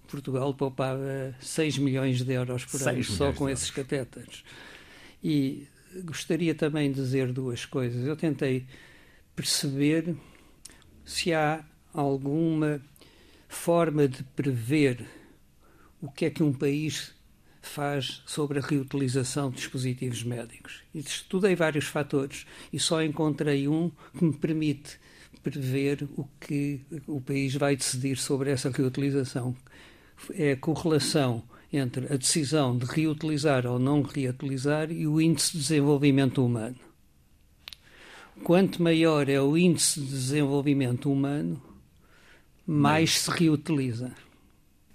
Portugal 0.06 0.52
poupava 0.52 1.34
6 1.40 1.78
milhões 1.78 2.22
de 2.22 2.32
euros 2.32 2.64
por 2.64 2.80
ano 2.86 3.04
só 3.04 3.32
com 3.32 3.48
esses 3.48 3.70
catéteres. 3.70 4.44
E 5.24 5.66
gostaria 6.04 6.54
também 6.54 6.92
de 6.92 7.00
dizer 7.00 7.32
duas 7.32 7.64
coisas. 7.64 8.06
Eu 8.06 8.14
tentei 8.14 8.66
perceber 9.34 10.14
se 11.02 11.32
há 11.32 11.64
alguma 11.94 12.82
forma 13.48 14.06
de 14.06 14.22
prever 14.22 15.06
o 16.00 16.10
que 16.10 16.26
é 16.26 16.30
que 16.30 16.42
um 16.42 16.52
país 16.52 17.14
faz 17.62 18.22
sobre 18.26 18.58
a 18.58 18.62
reutilização 18.62 19.48
de 19.48 19.56
dispositivos 19.56 20.22
médicos. 20.22 20.82
E 20.94 21.00
estudei 21.00 21.56
vários 21.56 21.86
fatores 21.86 22.44
e 22.70 22.78
só 22.78 23.02
encontrei 23.02 23.66
um 23.66 23.90
que 24.18 24.24
me 24.24 24.36
permite 24.36 25.00
prever 25.42 26.06
o 26.16 26.28
que 26.38 26.82
o 27.06 27.20
país 27.20 27.54
vai 27.54 27.76
decidir 27.76 28.18
sobre 28.18 28.50
essa 28.50 28.70
reutilização. 28.70 29.56
É 30.34 30.52
a 30.52 30.56
correlação 30.56 31.42
entre 31.76 32.12
a 32.12 32.16
decisão 32.16 32.76
de 32.76 32.84
reutilizar 32.84 33.66
ou 33.66 33.78
não 33.78 34.02
reutilizar 34.02 34.90
e 34.90 35.06
o 35.06 35.20
índice 35.20 35.52
de 35.52 35.58
desenvolvimento 35.58 36.44
humano. 36.44 36.76
Quanto 38.42 38.82
maior 38.82 39.28
é 39.28 39.40
o 39.40 39.56
índice 39.56 40.00
de 40.00 40.06
desenvolvimento 40.06 41.10
humano, 41.10 41.62
mais 42.66 43.20
se 43.20 43.30
reutiliza. 43.30 44.12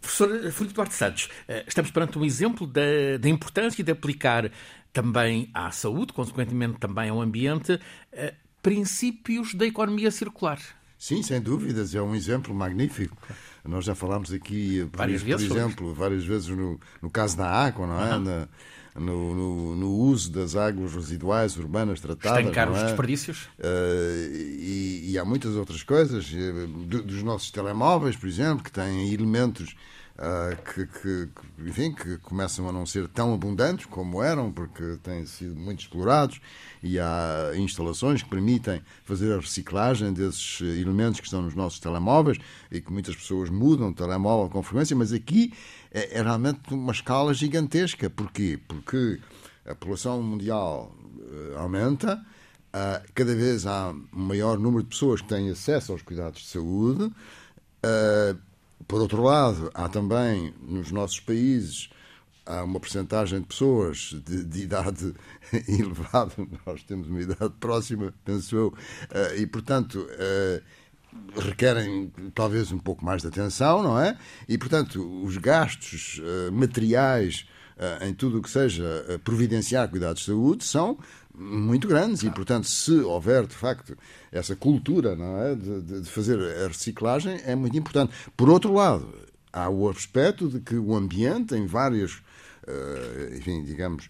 Professor 0.02 0.52
Filipe 0.52 0.74
Duarte 0.74 0.94
Santos, 0.96 1.30
eh, 1.48 1.64
estamos 1.68 1.92
perante 1.92 2.18
um 2.18 2.26
exemplo 2.26 2.66
da, 2.66 3.18
da, 3.20 3.30
importância 3.30 3.84
de 3.84 3.92
aplicar 3.92 4.52
também 4.92 5.50
à 5.54 5.72
saúde, 5.72 6.14
consequentemente 6.14 6.80
também 6.80 7.10
ao 7.10 7.22
ambiente, 7.22 7.80
eh, 8.12 8.34
princípios 8.62 9.54
da 9.54 9.66
economia 9.66 10.10
circular. 10.12 10.60
Sim, 10.98 11.24
sem 11.24 11.40
dúvidas, 11.40 11.96
é 11.96 12.02
um 12.02 12.14
exemplo 12.14 12.54
magnífico. 12.54 13.18
Nós 13.66 13.86
já 13.86 13.96
falámos 13.96 14.32
aqui, 14.32 14.88
por, 14.92 14.98
várias 14.98 15.22
vezes, 15.22 15.48
por 15.48 15.58
exemplo, 15.58 15.94
várias 15.94 16.26
vezes 16.26 16.48
no, 16.50 16.80
no 17.02 17.10
caso 17.10 17.38
da 17.38 17.48
água, 17.48 17.86
não 17.86 18.02
é? 18.02 18.16
Uhum. 18.16 18.24
Na, 18.24 18.48
no, 18.96 19.36
no, 19.36 19.76
no, 19.76 19.92
uso 19.92 20.32
das 20.32 20.56
águas 20.56 20.94
residuais 20.94 21.56
urbanas 21.58 22.00
tratadas. 22.00 22.40
Estancar 22.40 22.72
os 22.72 22.80
é? 22.80 22.86
desperdícios. 22.86 23.44
Uh, 23.58 24.36
e, 24.36 25.12
e, 25.12 25.18
há 25.18 25.24
muitas 25.24 25.56
outras 25.56 25.84
coisas, 25.84 26.32
eh, 26.34 26.68
dos 27.04 27.24
nossos 27.24 27.52
telemóveis, 27.52 28.16
por 28.16 28.28
exemplo, 28.28 28.64
que 28.64 28.72
têm 28.72 29.14
elementos 29.14 29.76
que, 30.74 30.86
que, 30.86 31.30
enfim, 31.66 31.94
que 31.94 32.18
começam 32.18 32.68
a 32.68 32.72
não 32.72 32.86
ser 32.86 33.08
tão 33.08 33.34
abundantes 33.34 33.86
como 33.86 34.22
eram, 34.22 34.52
porque 34.52 34.98
têm 35.02 35.26
sido 35.26 35.56
muito 35.56 35.82
explorados, 35.82 36.42
e 36.84 37.00
há 37.00 37.52
instalações 37.56 38.22
que 38.22 38.30
permitem 38.30 38.82
fazer 39.04 39.34
a 39.34 39.38
reciclagem 39.38 40.12
desses 40.12 40.62
elementos 40.62 41.20
que 41.20 41.26
estão 41.26 41.42
nos 41.42 41.56
nossos 41.56 41.80
telemóveis 41.80 42.38
e 42.72 42.82
que 42.82 42.92
muitas 42.92 43.16
pessoas 43.16 43.50
mudam 43.50 43.92
de 43.92 43.96
telemóvel 43.96 44.50
com 44.50 44.62
frequência, 44.62 44.96
mas 44.96 45.14
aqui 45.14 45.54
é, 45.92 46.20
é 46.20 46.22
realmente 46.22 46.74
uma 46.74 46.92
escala 46.92 47.34
gigantesca. 47.34 48.10
Porquê? 48.10 48.60
Porque 48.68 49.20
a 49.66 49.76
população 49.76 50.22
mundial 50.22 50.96
uh, 51.04 51.58
aumenta, 51.58 52.16
uh, 52.16 53.12
cada 53.14 53.36
vez 53.36 53.66
há 53.66 53.90
um 53.90 54.08
maior 54.12 54.58
número 54.58 54.84
de 54.84 54.90
pessoas 54.90 55.22
que 55.22 55.28
têm 55.28 55.50
acesso 55.50 55.92
aos 55.92 56.02
cuidados 56.02 56.42
de 56.42 56.48
saúde. 56.48 57.04
Uh, 57.04 58.49
por 58.88 59.02
outro 59.02 59.24
lado, 59.24 59.70
há 59.74 59.88
também 59.88 60.54
nos 60.62 60.92
nossos 60.92 61.20
países 61.20 61.90
há 62.46 62.64
uma 62.64 62.80
percentagem 62.80 63.42
de 63.42 63.46
pessoas 63.46 64.16
de, 64.26 64.44
de, 64.44 64.62
idade 64.62 65.14
elevada, 65.68 66.34
nós 66.66 66.82
temos 66.84 67.08
uma 67.08 67.22
idade 67.22 67.54
próxima, 67.60 68.14
penso 68.26 68.56
eu, 68.56 68.74
e 69.38 69.46
portanto 69.46 70.08
requerem 71.36 72.12
talvez 72.34 72.72
um 72.72 72.80
pouco 72.80 73.06
mais 73.06 73.22
de 73.22 73.28
atenção, 73.28 73.84
não 73.84 74.00
é? 74.00 74.18
E, 74.48 74.58
portanto, 74.58 75.02
os 75.24 75.38
gastos 75.38 76.20
uh, 76.20 76.52
materiais 76.52 77.48
em 78.02 78.14
tudo 78.14 78.40
o 78.40 78.42
que 78.42 78.50
seja 78.50 78.84
providenciar 79.24 79.88
cuidados 79.88 80.24
de 80.24 80.26
saúde 80.26 80.66
são 80.66 80.98
muito 81.40 81.88
grandes 81.88 82.22
e, 82.24 82.30
portanto, 82.30 82.68
se 82.68 82.92
houver 83.00 83.48
de 83.48 83.56
facto 83.56 83.98
essa 84.32 84.56
cultura 84.56 85.16
não 85.16 85.38
é? 85.38 85.56
de, 85.56 86.02
de 86.02 86.10
fazer 86.10 86.38
a 86.40 86.68
reciclagem, 86.68 87.40
é 87.46 87.56
muito 87.56 87.78
importante. 87.78 88.14
Por 88.36 88.50
outro 88.50 88.74
lado, 88.74 89.14
há 89.52 89.70
o 89.70 89.90
aspecto 89.90 90.50
de 90.50 90.60
que 90.60 90.76
o 90.76 90.94
ambiente, 90.94 91.56
em 91.56 91.66
várias, 91.66 92.22
enfim, 93.36 93.64
digamos, 93.64 94.10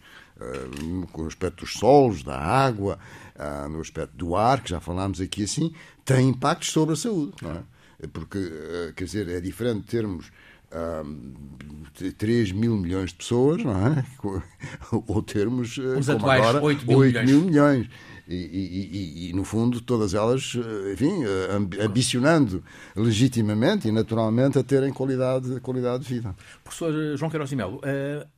com 1.11 1.23
o 1.23 1.27
aspecto 1.27 1.63
dos 1.63 1.73
solos, 1.73 2.23
da 2.23 2.37
água, 2.37 2.97
no 3.69 3.79
aspecto 3.79 4.15
do 4.17 4.35
ar, 4.35 4.61
que 4.63 4.71
já 4.71 4.79
falámos 4.79 5.21
aqui 5.21 5.43
assim, 5.43 5.73
tem 6.03 6.29
impactos 6.29 6.71
sobre 6.71 6.93
a 6.93 6.97
saúde, 6.97 7.33
não 7.41 7.51
é? 7.51 7.63
Porque, 8.07 8.37
eh, 8.37 8.93
quer 8.95 9.03
dizer, 9.03 9.27
é 9.27 9.41
diferente 9.41 9.85
termos 9.85 10.31
um, 10.73 11.33
3 12.17 12.51
mil 12.51 12.77
milhões 12.77 13.09
de 13.09 13.17
pessoas, 13.17 13.63
não 13.63 13.75
é? 13.75 14.05
Ou 14.91 15.21
termos, 15.21 15.77
eh, 15.77 15.97
Os 15.97 16.05
como 16.05 16.17
atuais, 16.17 16.45
agora, 16.45 16.63
8 16.63 16.87
mil 16.87 16.97
8 16.97 17.07
milhões. 17.07 17.29
Mil 17.29 17.41
milhões. 17.41 17.89
E, 18.27 18.35
e, 18.35 19.29
e, 19.29 19.33
no 19.33 19.43
fundo, 19.43 19.81
todas 19.81 20.13
elas, 20.13 20.55
eh, 20.55 20.93
enfim, 20.93 21.23
ambicionando 21.83 22.63
legitimamente 22.95 23.87
e 23.87 23.91
naturalmente 23.91 24.59
a 24.59 24.63
terem 24.63 24.93
qualidade, 24.93 25.59
qualidade 25.61 26.03
de 26.03 26.13
vida. 26.13 26.35
Professor 26.63 27.17
João 27.17 27.29
Queiroz 27.29 27.51
e 27.51 27.55
Melo, 27.55 27.81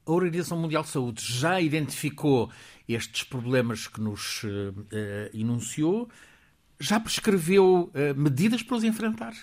a 0.06 0.12
Organização 0.12 0.58
Mundial 0.58 0.84
de 0.84 0.90
Saúde 0.90 1.22
já 1.22 1.60
identificou 1.60 2.50
estes 2.88 3.24
problemas 3.24 3.88
que 3.88 4.00
nos 4.02 4.44
enunciou 5.34 6.10
já 6.80 7.00
prescreveu 7.00 7.92
medidas 8.16 8.64
para 8.64 8.78
os 8.78 8.84
enfrentar? 8.84 9.34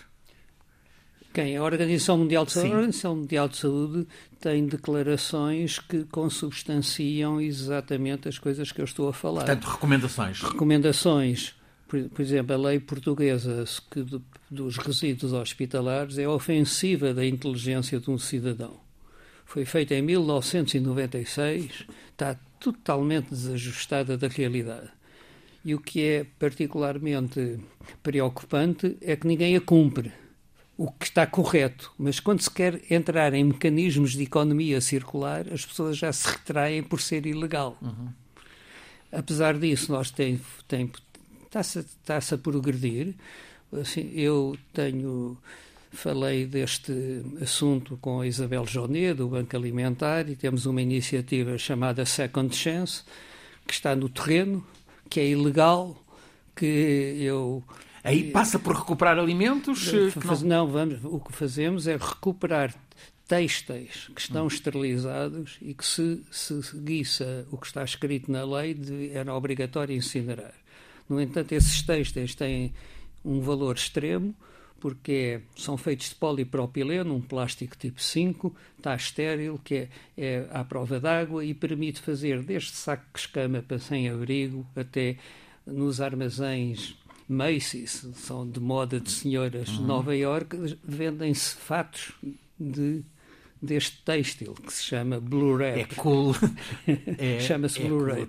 Quem? 1.38 1.56
A 1.56 1.62
Organização 1.62 2.18
Mundial 2.18 2.44
de 2.44 2.50
Saúde? 2.50 2.68
Sim. 2.68 2.72
A 2.72 2.76
Organização 2.78 3.16
Mundial 3.16 3.48
de 3.48 3.56
Saúde 3.58 4.08
tem 4.40 4.66
declarações 4.66 5.78
que 5.78 6.02
consubstanciam 6.06 7.40
exatamente 7.40 8.28
as 8.28 8.40
coisas 8.40 8.72
que 8.72 8.80
eu 8.80 8.84
estou 8.84 9.08
a 9.08 9.12
falar. 9.12 9.44
Portanto, 9.44 9.68
recomendações. 9.68 10.42
Recomendações. 10.42 11.54
Por, 11.86 12.02
por 12.08 12.22
exemplo, 12.22 12.54
a 12.54 12.58
lei 12.58 12.80
portuguesa 12.80 13.64
que 13.88 14.02
do, 14.02 14.20
dos 14.50 14.78
resíduos 14.78 15.32
hospitalares 15.32 16.18
é 16.18 16.28
ofensiva 16.28 17.14
da 17.14 17.24
inteligência 17.24 18.00
de 18.00 18.10
um 18.10 18.18
cidadão. 18.18 18.74
Foi 19.44 19.64
feita 19.64 19.94
em 19.94 20.02
1996, 20.02 21.86
está 22.10 22.36
totalmente 22.58 23.30
desajustada 23.30 24.18
da 24.18 24.26
realidade. 24.26 24.88
E 25.64 25.72
o 25.72 25.78
que 25.78 26.02
é 26.02 26.26
particularmente 26.36 27.60
preocupante 28.02 28.96
é 29.00 29.14
que 29.14 29.28
ninguém 29.28 29.54
a 29.54 29.60
cumpre. 29.60 30.12
O 30.78 30.90
que 30.92 31.06
está 31.06 31.26
correto, 31.26 31.92
mas 31.98 32.20
quando 32.20 32.40
se 32.40 32.50
quer 32.50 32.80
entrar 32.88 33.34
em 33.34 33.44
mecanismos 33.44 34.12
de 34.12 34.22
economia 34.22 34.80
circular, 34.80 35.44
as 35.52 35.66
pessoas 35.66 35.98
já 35.98 36.12
se 36.12 36.28
retraem 36.28 36.82
por 36.84 37.00
ser 37.00 37.26
ilegal. 37.26 37.76
Uhum. 37.82 38.08
Apesar 39.10 39.58
disso, 39.58 39.90
nós 39.90 40.10
tem, 40.10 40.40
tem 40.66 40.90
está-se 41.46 41.80
está 41.80 42.18
a 42.18 42.38
progredir. 42.38 43.14
Assim, 43.72 44.10
eu 44.14 44.56
tenho 44.72 45.36
falei 45.90 46.46
deste 46.46 47.22
assunto 47.42 47.98
com 48.00 48.20
a 48.20 48.26
Isabel 48.26 48.66
Jonet, 48.66 49.14
do 49.14 49.28
Banco 49.28 49.56
Alimentar, 49.56 50.28
e 50.28 50.36
temos 50.36 50.66
uma 50.66 50.82
iniciativa 50.82 51.56
chamada 51.58 52.04
Second 52.04 52.54
Chance, 52.54 53.02
que 53.66 53.72
está 53.72 53.96
no 53.96 54.08
terreno, 54.08 54.64
que 55.08 55.20
é 55.20 55.28
ilegal, 55.28 55.96
que 56.54 56.66
eu. 57.20 57.62
Aí 58.08 58.30
passa 58.30 58.58
por 58.58 58.74
recuperar 58.74 59.18
alimentos? 59.18 59.90
Faz, 60.14 60.42
não... 60.42 60.66
não, 60.66 60.72
vamos, 60.72 61.04
o 61.04 61.20
que 61.20 61.30
fazemos 61.30 61.86
é 61.86 61.96
recuperar 61.96 62.74
têxteis 63.26 64.10
que 64.14 64.20
estão 64.22 64.44
hum. 64.44 64.48
esterilizados 64.48 65.58
e 65.60 65.74
que 65.74 65.84
se, 65.84 66.22
se 66.30 66.62
seguisse 66.62 67.22
o 67.52 67.58
que 67.58 67.66
está 67.66 67.84
escrito 67.84 68.32
na 68.32 68.44
lei 68.44 68.72
de, 68.72 69.10
era 69.10 69.34
obrigatório 69.34 69.94
incinerar. 69.94 70.54
No 71.06 71.20
entanto, 71.20 71.52
esses 71.52 71.82
têxteis 71.82 72.34
têm 72.34 72.72
um 73.22 73.40
valor 73.40 73.76
extremo 73.76 74.34
porque 74.80 75.42
é, 75.56 75.60
são 75.60 75.76
feitos 75.76 76.08
de 76.08 76.14
polipropileno, 76.14 77.14
um 77.14 77.20
plástico 77.20 77.76
tipo 77.76 78.00
5, 78.00 78.54
está 78.78 78.94
estéril, 78.94 79.60
que 79.62 79.74
é, 79.74 79.88
é 80.16 80.48
à 80.50 80.64
prova 80.64 80.98
d'água 80.98 81.44
e 81.44 81.52
permite 81.52 82.00
fazer 82.00 82.42
desde 82.42 82.70
saco 82.70 83.04
de 83.12 83.18
escama 83.18 83.60
para 83.60 83.78
sem-abrigo 83.78 84.64
até 84.74 85.16
nos 85.66 86.00
armazéns 86.00 86.96
Macy's, 87.28 88.06
são 88.14 88.48
de 88.48 88.58
moda 88.60 88.98
de 88.98 89.10
senhoras 89.10 89.68
uhum. 89.68 89.76
de 89.76 89.82
Nova 89.82 90.16
York, 90.16 90.78
vendem-se 90.82 91.54
fatos 91.56 92.12
de 92.58 93.04
deste 93.60 94.00
têxtil 94.04 94.54
que 94.54 94.72
se 94.72 94.84
chama 94.84 95.20
Blue 95.20 95.54
Wrap. 95.54 95.78
É 95.78 95.84
cool. 95.96 96.34
É, 97.18 97.40
Chama-se 97.40 97.82
é 97.82 97.88
Blue 97.88 98.02
Wrap. 98.02 98.28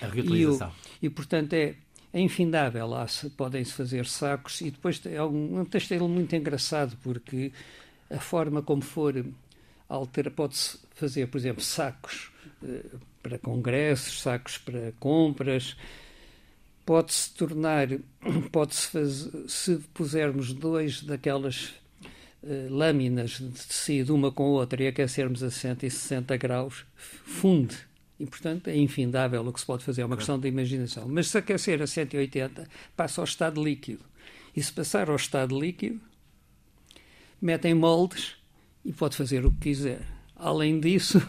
A 0.00 0.06
reutilização. 0.06 0.72
E, 1.02 1.06
e, 1.06 1.10
portanto, 1.10 1.52
é, 1.54 1.74
é 2.12 2.20
infindável. 2.20 2.86
Lá 2.86 3.06
podem-se 3.36 3.72
fazer 3.72 4.06
sacos 4.06 4.60
e 4.60 4.70
depois 4.70 5.00
é 5.04 5.22
um, 5.22 5.60
um 5.60 5.64
textil 5.64 6.08
muito 6.08 6.34
engraçado 6.36 6.96
porque 7.02 7.52
a 8.08 8.18
forma 8.18 8.62
como 8.62 8.82
for 8.82 9.24
altera, 9.88 10.30
pode-se 10.30 10.78
fazer, 10.94 11.26
por 11.26 11.38
exemplo, 11.38 11.62
sacos 11.62 12.30
eh, 12.62 12.84
para 13.22 13.38
congressos, 13.38 14.20
sacos 14.22 14.56
para 14.56 14.92
compras. 15.00 15.76
Pode-se 16.90 17.32
tornar, 17.34 17.86
pode-se 18.50 18.88
fazer, 18.88 19.48
se 19.48 19.76
pusermos 19.94 20.52
dois 20.52 21.00
daquelas 21.04 21.66
uh, 22.42 22.68
lâminas 22.68 23.38
de 23.38 23.48
tecido 23.48 24.12
uma 24.12 24.32
com 24.32 24.42
a 24.42 24.48
outra 24.48 24.82
e 24.82 24.88
aquecermos 24.88 25.40
a 25.44 25.52
160 25.52 26.36
graus, 26.36 26.84
funde. 26.96 27.78
E, 28.18 28.26
portanto, 28.26 28.66
é 28.66 28.76
infindável 28.76 29.46
o 29.46 29.52
que 29.52 29.60
se 29.60 29.66
pode 29.66 29.84
fazer, 29.84 30.02
é 30.02 30.04
uma 30.04 30.16
questão 30.16 30.36
de 30.36 30.48
imaginação. 30.48 31.06
Mas 31.06 31.28
se 31.28 31.38
aquecer 31.38 31.80
a 31.80 31.86
180, 31.86 32.66
passa 32.96 33.20
ao 33.20 33.24
estado 33.24 33.62
líquido. 33.62 34.04
E 34.56 34.60
se 34.60 34.72
passar 34.72 35.08
ao 35.08 35.14
estado 35.14 35.56
líquido, 35.56 36.00
metem 37.40 37.72
moldes 37.72 38.34
e 38.84 38.92
pode 38.92 39.16
fazer 39.16 39.46
o 39.46 39.52
que 39.52 39.58
quiser. 39.58 40.02
Além 40.34 40.80
disso, 40.80 41.22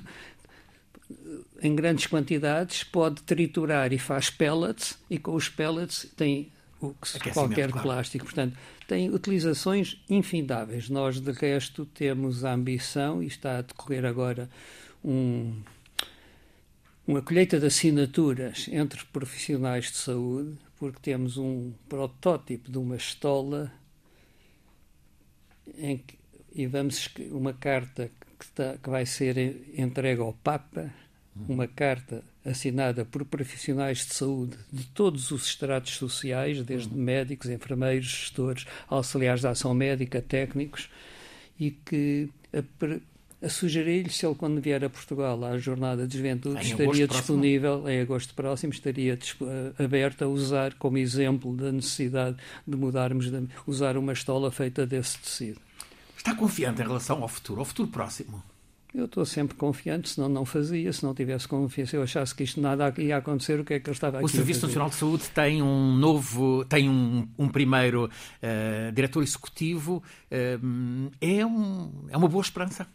em 1.62 1.76
grandes 1.76 2.08
quantidades, 2.08 2.84
pode 2.84 3.22
triturar 3.24 3.94
e 3.94 4.00
faz 4.00 4.30
pellets, 4.30 4.98
e 5.10 5.18
com 5.18 5.34
os 5.34 5.50
pellets 5.50 6.08
tem 6.16 6.52
o 6.80 6.94
que, 6.94 7.30
qualquer 7.32 7.70
claro. 7.70 7.88
plástico. 7.88 8.26
Portanto, 8.26 8.58
tem 8.88 9.10
utilizações 9.10 10.04
infindáveis. 10.10 10.90
Nós, 10.90 11.20
de 11.20 11.32
resto, 11.32 11.86
temos 11.86 12.44
a 12.44 12.54
ambição, 12.54 13.22
e 13.22 13.28
está 13.28 13.60
a 13.60 13.62
decorrer 13.62 14.06
agora 14.06 14.50
um, 15.04 15.62
uma 17.06 17.22
colheita 17.22 17.60
de 17.60 17.68
assinaturas 17.68 18.68
entre 18.72 19.04
profissionais 19.06 19.92
de 19.92 19.98
saúde, 19.98 20.58
porque 20.78 21.00
temos 21.02 21.38
um 21.38 21.72
protótipo 21.88 22.72
de 22.72 22.78
uma 22.78 22.96
estola 22.96 23.72
em 25.78 25.98
que, 25.98 26.18
e 26.54 26.66
vamos 26.66 27.08
uma 27.30 27.54
carta 27.54 28.10
que, 28.42 28.46
está, 28.46 28.76
que 28.82 28.90
vai 28.90 29.06
ser 29.06 29.38
entregue 29.78 30.20
ao 30.20 30.34
Papa, 30.34 30.92
uma 31.48 31.68
carta 31.68 32.24
assinada 32.44 33.06
por 33.06 33.24
profissionais 33.24 34.00
de 34.00 34.16
saúde 34.16 34.58
de 34.74 34.84
todos 34.88 35.30
os 35.30 35.46
estratos 35.46 35.94
sociais, 35.94 36.62
desde 36.64 36.94
médicos, 36.94 37.50
enfermeiros, 37.50 38.08
gestores, 38.08 38.66
auxiliares 38.90 39.42
de 39.42 39.48
ação 39.48 39.76
médica, 39.76 40.22
técnicos, 40.22 40.90
e 41.60 41.70
que 41.70 42.30
a, 42.52 43.46
a 43.46 43.50
sugerir-lhe 43.50 44.10
se 44.10 44.26
ele, 44.26 44.34
quando 44.34 44.60
vier 44.60 44.84
a 44.84 44.90
Portugal 44.90 45.46
à 45.46 45.58
Jornada 45.60 46.08
de 46.08 46.18
Juventude, 46.18 46.58
em 46.58 46.72
estaria 46.72 47.08
disponível, 47.08 47.74
próximo. 47.74 47.90
em 47.90 48.02
agosto 48.02 48.34
próximo, 48.34 48.74
estaria 48.74 49.18
aberto 49.78 50.24
a 50.24 50.28
usar 50.28 50.74
como 50.74 50.98
exemplo 50.98 51.56
da 51.56 51.72
necessidade 51.72 52.38
de 52.68 52.76
mudarmos, 52.76 53.30
de 53.30 53.48
usar 53.68 53.98
uma 53.98 54.14
estola 54.14 54.52
feita 54.52 54.86
desse 54.86 55.20
tecido. 55.20 55.62
Está 56.22 56.36
confiante 56.36 56.80
em 56.84 56.86
relação 56.86 57.24
ao 57.24 57.28
futuro, 57.28 57.62
ao 57.62 57.66
futuro 57.66 57.90
próximo? 57.90 58.44
Eu 58.94 59.06
estou 59.06 59.26
sempre 59.26 59.58
confiante, 59.58 60.08
senão 60.08 60.30
não 60.30 60.46
fazia, 60.46 60.94
se 60.94 61.04
não 61.04 61.16
tivesse 61.16 61.48
confiança, 61.48 61.96
eu 61.96 62.04
achasse 62.04 62.36
que 62.36 62.44
isto 62.44 62.62
nada 62.62 62.94
ia 63.00 63.18
acontecer, 63.18 63.60
o 63.60 63.66
que 63.66 63.74
é 63.74 63.80
que 63.80 63.90
eu 63.90 63.92
estava 63.92 64.18
aqui 64.18 64.26
O 64.26 64.30
Serviço 64.30 64.68
Nacional 64.68 64.90
de 64.90 64.96
Saúde 64.98 65.28
tem 65.32 65.64
um 65.64 65.96
novo, 65.96 66.64
tem 66.66 66.88
um, 66.88 67.28
um 67.40 67.50
primeiro 67.50 68.06
uh, 68.06 68.92
diretor 68.92 69.24
executivo, 69.24 70.04
uh, 70.32 71.12
é, 71.20 71.44
um, 71.44 71.92
é 72.08 72.16
uma 72.16 72.28
boa 72.28 72.44
esperança? 72.44 72.86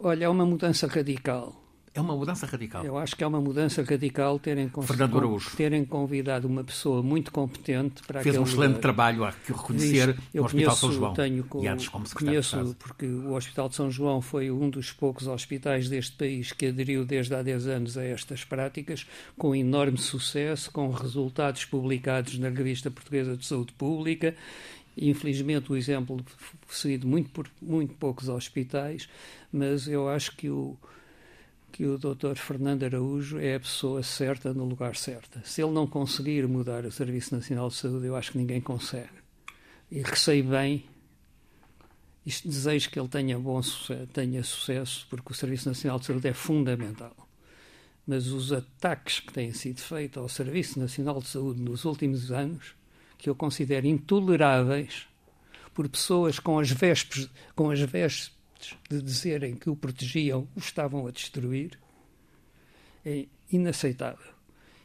Olha, 0.00 0.24
é 0.24 0.28
uma 0.30 0.46
mudança 0.46 0.86
radical. 0.86 1.61
É 1.94 2.00
uma 2.00 2.16
mudança 2.16 2.46
radical. 2.46 2.84
Eu 2.84 2.96
acho 2.96 3.14
que 3.14 3.22
é 3.22 3.26
uma 3.26 3.40
mudança 3.40 3.82
radical 3.82 4.38
terem, 4.38 4.70
terem 5.56 5.84
convidado 5.84 6.48
uma 6.48 6.64
pessoa 6.64 7.02
muito 7.02 7.30
competente 7.30 8.02
para 8.06 8.22
Fez 8.22 8.36
um 8.38 8.44
excelente 8.44 8.68
lugar. 8.68 8.80
trabalho, 8.80 9.24
há 9.24 9.32
que 9.32 9.52
o 9.52 9.56
reconhecer, 9.56 10.16
eu 10.32 10.42
no 10.42 10.46
Hospital 10.46 10.76
São 10.76 10.92
João. 10.92 11.14
Tenho, 11.14 11.46
e 11.60 11.68
antes 11.68 11.88
como 11.88 12.08
conheço, 12.14 12.76
porque 12.78 13.06
o 13.06 13.34
Hospital 13.34 13.68
de 13.68 13.76
São 13.76 13.90
João 13.90 14.22
foi 14.22 14.50
um 14.50 14.70
dos 14.70 14.90
poucos 14.90 15.26
hospitais 15.26 15.88
deste 15.88 16.16
país 16.16 16.52
que 16.52 16.66
aderiu 16.66 17.04
desde 17.04 17.34
há 17.34 17.42
10 17.42 17.66
anos 17.66 17.98
a 17.98 18.04
estas 18.04 18.42
práticas, 18.42 19.06
com 19.36 19.54
enorme 19.54 19.98
sucesso, 19.98 20.70
com 20.70 20.90
resultados 20.90 21.66
publicados 21.66 22.38
na 22.38 22.48
Revista 22.48 22.90
Portuguesa 22.90 23.36
de 23.36 23.44
Saúde 23.44 23.72
Pública 23.72 24.34
Infelizmente, 24.96 25.72
o 25.72 25.76
exemplo 25.76 26.22
seguido 26.68 27.06
muito 27.06 27.30
por 27.30 27.48
muito 27.60 27.94
poucos 27.94 28.28
hospitais, 28.28 29.08
mas 29.50 29.88
eu 29.88 30.08
acho 30.08 30.36
que 30.36 30.50
o, 30.50 30.76
que 31.72 31.86
o 31.86 31.96
Dr. 31.96 32.36
Fernando 32.36 32.84
Araújo 32.84 33.38
é 33.38 33.54
a 33.54 33.60
pessoa 33.60 34.02
certa 34.02 34.52
no 34.52 34.66
lugar 34.66 34.94
certo. 34.94 35.40
Se 35.42 35.62
ele 35.62 35.72
não 35.72 35.86
conseguir 35.86 36.46
mudar 36.46 36.84
o 36.84 36.92
Serviço 36.92 37.34
Nacional 37.34 37.70
de 37.70 37.76
Saúde, 37.76 38.06
eu 38.06 38.14
acho 38.14 38.32
que 38.32 38.38
ninguém 38.38 38.60
consegue. 38.60 39.08
E 39.90 40.02
receio 40.02 40.44
bem, 40.44 40.84
isto 42.26 42.46
desejo 42.46 42.90
que 42.90 43.00
ele 43.00 43.08
tenha 43.08 43.38
bom 43.38 43.60
sucesso, 43.62 44.06
tenha 44.08 44.44
sucesso, 44.44 45.06
porque 45.08 45.32
o 45.32 45.34
Serviço 45.34 45.66
Nacional 45.66 45.98
de 45.98 46.06
Saúde 46.06 46.28
é 46.28 46.34
fundamental. 46.34 47.16
Mas 48.06 48.26
os 48.26 48.52
ataques 48.52 49.20
que 49.20 49.32
têm 49.32 49.52
sido 49.52 49.80
feitos 49.80 50.22
ao 50.22 50.28
Serviço 50.28 50.78
Nacional 50.78 51.20
de 51.20 51.28
Saúde 51.28 51.62
nos 51.62 51.86
últimos 51.86 52.30
anos, 52.30 52.74
que 53.16 53.30
eu 53.30 53.34
considero 53.34 53.86
intoleráveis, 53.86 55.06
por 55.72 55.88
pessoas 55.88 56.38
com 56.38 56.58
as 56.58 56.70
vestes, 56.70 57.30
com 57.56 57.70
as 57.70 57.80
vestes 58.62 58.78
de 58.88 59.02
dizerem 59.02 59.54
que 59.56 59.68
o 59.68 59.76
protegiam, 59.76 60.48
o 60.54 60.58
estavam 60.58 61.06
a 61.06 61.10
destruir, 61.10 61.78
é 63.04 63.26
inaceitável. 63.50 64.32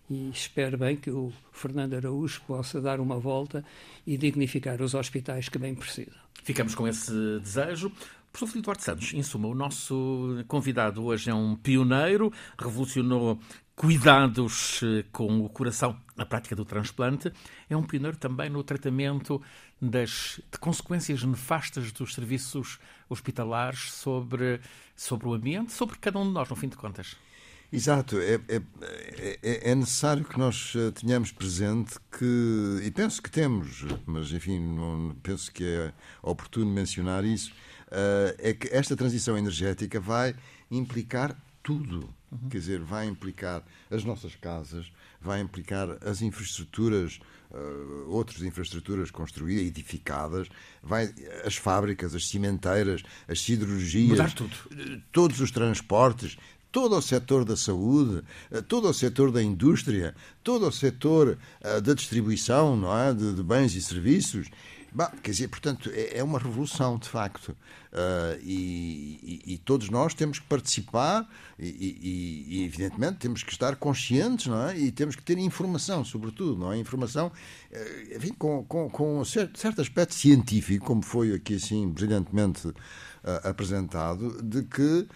E 0.10 0.30
espero 0.30 0.78
bem 0.78 0.96
que 0.96 1.12
o 1.12 1.32
Fernando 1.52 1.96
Araújo 1.96 2.42
possa 2.48 2.82
dar 2.82 3.00
uma 3.00 3.20
volta 3.20 3.64
e 4.06 4.18
dignificar 4.18 4.82
os 4.82 4.94
hospitais 4.94 5.50
que 5.50 5.58
bem 5.58 5.76
precisam. 5.76 6.16
Ficamos 6.44 6.74
com 6.74 6.88
esse 6.88 7.12
desejo. 7.40 7.92
Professor 8.32 8.48
Filipe 8.48 8.66
Duarte 8.66 8.84
Santos, 8.84 9.14
em 9.14 9.24
suma, 9.24 9.48
o 9.48 9.56
nosso 9.56 10.44
convidado 10.48 11.04
hoje 11.04 11.30
é 11.30 11.34
um 11.34 11.56
pioneiro, 11.56 12.32
revolucionou 12.58 13.40
cuidados 13.78 14.82
eh, 14.82 15.06
com 15.12 15.40
o 15.46 15.48
coração 15.48 15.96
na 16.16 16.26
prática 16.26 16.56
do 16.56 16.66
transplante, 16.66 17.32
é 17.70 17.78
um 17.78 17.84
pioneiro 17.84 18.18
também 18.18 18.50
no 18.50 18.64
tratamento 18.64 19.40
das 19.80 20.42
de 20.52 20.58
consequências 20.58 21.24
nefastas 21.24 21.92
dos 21.92 22.16
serviços 22.16 22.80
hospitalares 23.08 23.92
sobre, 23.92 24.60
sobre 24.96 25.28
o 25.28 25.34
ambiente, 25.34 25.72
sobre 25.74 25.96
cada 26.00 26.18
um 26.18 26.26
de 26.26 26.32
nós, 26.32 26.50
no 26.50 26.56
fim 26.56 26.68
de 26.68 26.76
contas. 26.76 27.16
Exato, 27.72 28.18
é, 28.18 28.40
é, 28.48 28.62
é, 29.44 29.72
é, 29.72 29.76
necessário 29.76 30.26
que 30.26 30.40
nós 30.40 30.74
eh, 30.76 30.90
tenhamos 30.92 31.32
presente 31.32 32.00
que, 32.18 32.82
e 32.82 32.90
penso 32.90 33.22
que 33.22 33.30
temos, 33.30 33.86
mas 34.08 34.32
enfim, 34.32 34.58
não, 34.58 35.16
penso 35.22 35.52
que 35.52 35.64
é 35.64 35.94
oportuno 36.24 36.72
mencionar 36.72 37.24
isso, 37.24 37.52
uh, 37.90 38.34
é 38.40 38.54
que 38.54 38.70
esta 38.74 38.96
transição 38.96 39.38
energética 39.38 40.00
vai 40.00 40.34
implicar 40.72 41.38
tudo. 41.62 42.17
Uhum. 42.32 42.50
Quer 42.50 42.58
dizer, 42.58 42.80
vai 42.82 43.08
implicar 43.08 43.64
as 43.90 44.04
nossas 44.04 44.36
casas, 44.36 44.92
vai 45.22 45.40
implicar 45.40 45.98
as 46.06 46.22
infraestruturas, 46.22 47.20
uh, 47.52 48.10
outras 48.10 48.42
infraestruturas 48.44 49.10
construídas, 49.12 49.66
edificadas, 49.66 50.50
vai, 50.84 51.14
as 51.46 51.56
fábricas, 51.56 52.14
as 52.14 52.28
cimenteiras, 52.28 53.02
as 53.28 53.40
siderurgias, 53.40 54.10
Mudar 54.10 54.34
tudo. 54.34 54.56
todos 55.12 55.40
os 55.40 55.52
transportes, 55.52 56.38
todo 56.70 56.98
o 56.98 57.02
setor 57.02 57.46
da 57.46 57.56
saúde, 57.56 58.22
eh, 58.52 58.62
todo 58.62 58.90
o 58.90 58.94
setor 58.94 59.32
da 59.32 59.42
indústria, 59.42 60.14
todo 60.44 60.68
o 60.68 60.72
setor 60.72 61.38
uh, 61.62 61.82
da 61.82 61.94
distribuição 61.94 62.76
não 62.76 62.96
é? 62.96 63.14
de, 63.14 63.34
de 63.34 63.44
bens 63.44 63.74
e 63.74 63.82
serviços. 63.82 64.50
Bah, 64.98 65.12
quer 65.22 65.30
dizer, 65.30 65.48
portanto, 65.48 65.92
é, 65.94 66.18
é 66.18 66.24
uma 66.24 66.40
revolução, 66.40 66.98
de 66.98 67.08
facto. 67.08 67.50
Uh, 67.50 68.42
e, 68.42 69.44
e, 69.46 69.54
e, 69.54 69.58
todos 69.60 69.92
nós 69.92 70.16
temos 70.16 70.40
que 70.40 70.48
participar 70.48 71.30
e, 71.60 72.48
e, 72.50 72.64
evidentemente, 72.66 73.18
temos 73.20 73.44
que 73.44 73.52
estar 73.52 73.76
conscientes 73.76 74.48
não 74.48 74.68
é? 74.68 74.76
e 74.76 74.92
temos 74.92 75.16
que 75.16 75.22
ter 75.22 75.38
informação, 75.38 76.04
sobretudo. 76.04 76.58
Não 76.58 76.74
é? 76.74 76.80
Informação 76.80 77.28
uh, 77.28 78.16
enfim, 78.16 78.34
com, 78.34 78.64
com, 78.64 78.90
com 78.90 79.24
certo, 79.24 79.60
certo 79.60 79.82
aspecto 79.82 80.16
científico, 80.16 80.84
como 80.84 81.04
foi 81.04 81.32
aqui 81.32 81.58
assim 81.58 81.88
brilhantemente 81.88 82.68
uh, 82.68 82.74
apresentado, 83.44 84.42
de 84.42 84.64
que 84.64 85.08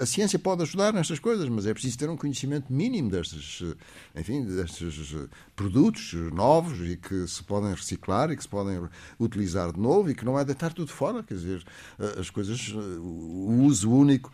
a 0.00 0.06
ciência 0.06 0.38
pode 0.38 0.62
ajudar 0.62 0.92
nestas 0.92 1.18
coisas, 1.18 1.46
mas 1.48 1.66
é 1.66 1.72
preciso 1.72 1.98
ter 1.98 2.08
um 2.08 2.16
conhecimento 2.16 2.72
mínimo 2.72 3.10
destes, 3.10 3.62
eh, 3.62 4.20
enfim, 4.20 4.42
destes 4.44 5.14
eh, 5.14 5.28
produtos 5.54 6.14
novos 6.32 6.80
e 6.80 6.96
que 6.96 7.26
se 7.28 7.42
podem 7.42 7.70
reciclar 7.70 8.30
e 8.30 8.36
que 8.36 8.42
se 8.42 8.48
podem 8.48 8.88
utilizar 9.20 9.72
de 9.72 9.78
novo 9.78 10.10
e 10.10 10.14
que 10.14 10.24
não 10.24 10.38
é 10.38 10.44
deitar 10.44 10.72
tudo 10.72 10.90
fora. 10.90 11.22
Quer 11.22 11.34
dizer, 11.34 11.64
eh, 11.98 12.20
as 12.20 12.30
coisas, 12.30 12.72
o 12.72 13.62
uso 13.62 13.90
único 13.90 14.32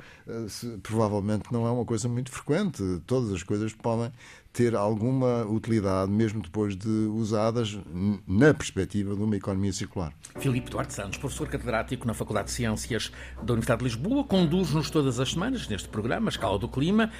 provavelmente 0.83 1.53
não 1.53 1.67
é 1.67 1.71
uma 1.71 1.85
coisa 1.85 2.09
muito 2.09 2.31
frequente. 2.31 2.83
Todas 3.07 3.33
as 3.33 3.43
coisas 3.43 3.73
podem 3.73 4.13
ter 4.53 4.75
alguma 4.75 5.45
utilidade, 5.45 6.11
mesmo 6.11 6.43
depois 6.43 6.77
de 6.77 6.89
usadas 6.89 7.79
na 8.27 8.53
perspectiva 8.53 9.15
de 9.15 9.23
uma 9.23 9.37
economia 9.37 9.73
circular. 9.73 10.13
Filipe 10.39 10.71
Duarte 10.71 10.93
Santos, 10.93 11.19
professor 11.19 11.49
catedrático 11.49 12.07
na 12.07 12.15
Faculdade 12.15 12.49
de 12.49 12.55
Ciências 12.55 13.13
da 13.37 13.53
Universidade 13.53 13.79
de 13.79 13.85
Lisboa, 13.85 14.25
conduz-nos 14.25 14.91
todas 14.91 15.21
as 15.21 15.31
semanas 15.31 15.69
neste 15.69 15.89
programa, 15.89 16.29
Escala 16.29 16.59
do 16.59 16.69
Clima. 16.69 17.11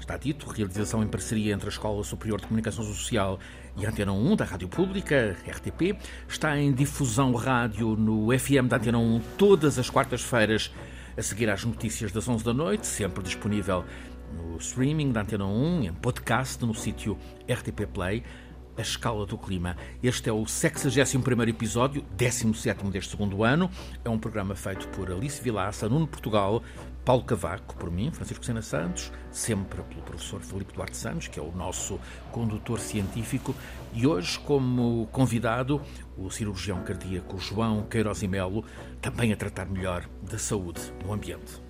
Está 0.00 0.16
dito, 0.16 0.48
realização 0.48 1.02
em 1.02 1.06
parceria 1.06 1.52
entre 1.54 1.66
a 1.66 1.68
Escola 1.68 2.02
Superior 2.02 2.40
de 2.40 2.46
Comunicação 2.46 2.82
Social 2.82 3.38
e 3.76 3.86
a 3.86 3.90
Antena 3.90 4.12
1 4.12 4.36
da 4.36 4.44
Rádio 4.44 4.68
Pública, 4.68 5.36
RTP. 5.46 5.96
Está 6.28 6.58
em 6.58 6.72
difusão 6.72 7.32
rádio 7.34 7.94
no 7.96 8.36
FM 8.36 8.66
da 8.68 8.76
Antena 8.76 8.98
1 8.98 9.20
todas 9.38 9.78
as 9.78 9.88
quartas-feiras, 9.88 10.72
a 11.16 11.22
seguir 11.22 11.50
às 11.50 11.64
notícias 11.64 12.10
das 12.10 12.26
11 12.26 12.44
da 12.44 12.54
noite, 12.54 12.86
sempre 12.86 13.22
disponível 13.22 13.84
no 14.32 14.56
streaming 14.56 15.12
da 15.12 15.22
Antena 15.22 15.46
1, 15.46 15.84
em 15.84 15.92
podcast, 15.92 16.64
no 16.64 16.74
sítio 16.74 17.18
RTP 17.48 17.86
Play. 17.92 18.22
a 18.76 18.82
escala 18.82 19.26
do 19.26 19.36
clima. 19.36 19.76
Este 20.02 20.30
é 20.30 20.32
o 20.32 20.42
61º 20.42 21.48
episódio, 21.48 22.04
17º 22.16 22.90
deste 22.90 23.10
segundo 23.10 23.44
ano. 23.44 23.70
É 24.04 24.08
um 24.08 24.18
programa 24.18 24.54
feito 24.54 24.88
por 24.88 25.10
Alice 25.10 25.42
Vilaça, 25.42 25.88
Nuno 25.88 26.06
Portugal, 26.06 26.62
Paulo 27.04 27.24
Cavaco, 27.24 27.76
por 27.76 27.90
mim, 27.90 28.10
Francisco 28.10 28.44
Sena 28.44 28.62
Santos, 28.62 29.12
sempre 29.30 29.82
pelo 29.82 30.02
professor 30.02 30.40
Felipe 30.40 30.72
Duarte 30.72 30.96
Santos, 30.96 31.28
que 31.28 31.38
é 31.38 31.42
o 31.42 31.52
nosso 31.52 31.98
condutor 32.32 32.78
científico, 32.78 33.54
e 33.92 34.06
hoje, 34.06 34.38
como 34.40 35.08
convidado, 35.12 35.80
o 36.16 36.30
cirurgião 36.30 36.82
cardíaco 36.82 37.38
João 37.38 37.82
Queiroz 37.82 38.22
e 38.22 38.28
Melo, 38.28 38.64
também 39.00 39.32
a 39.32 39.36
tratar 39.36 39.66
melhor 39.66 40.08
da 40.22 40.38
saúde 40.38 40.80
no 41.04 41.12
ambiente. 41.12 41.60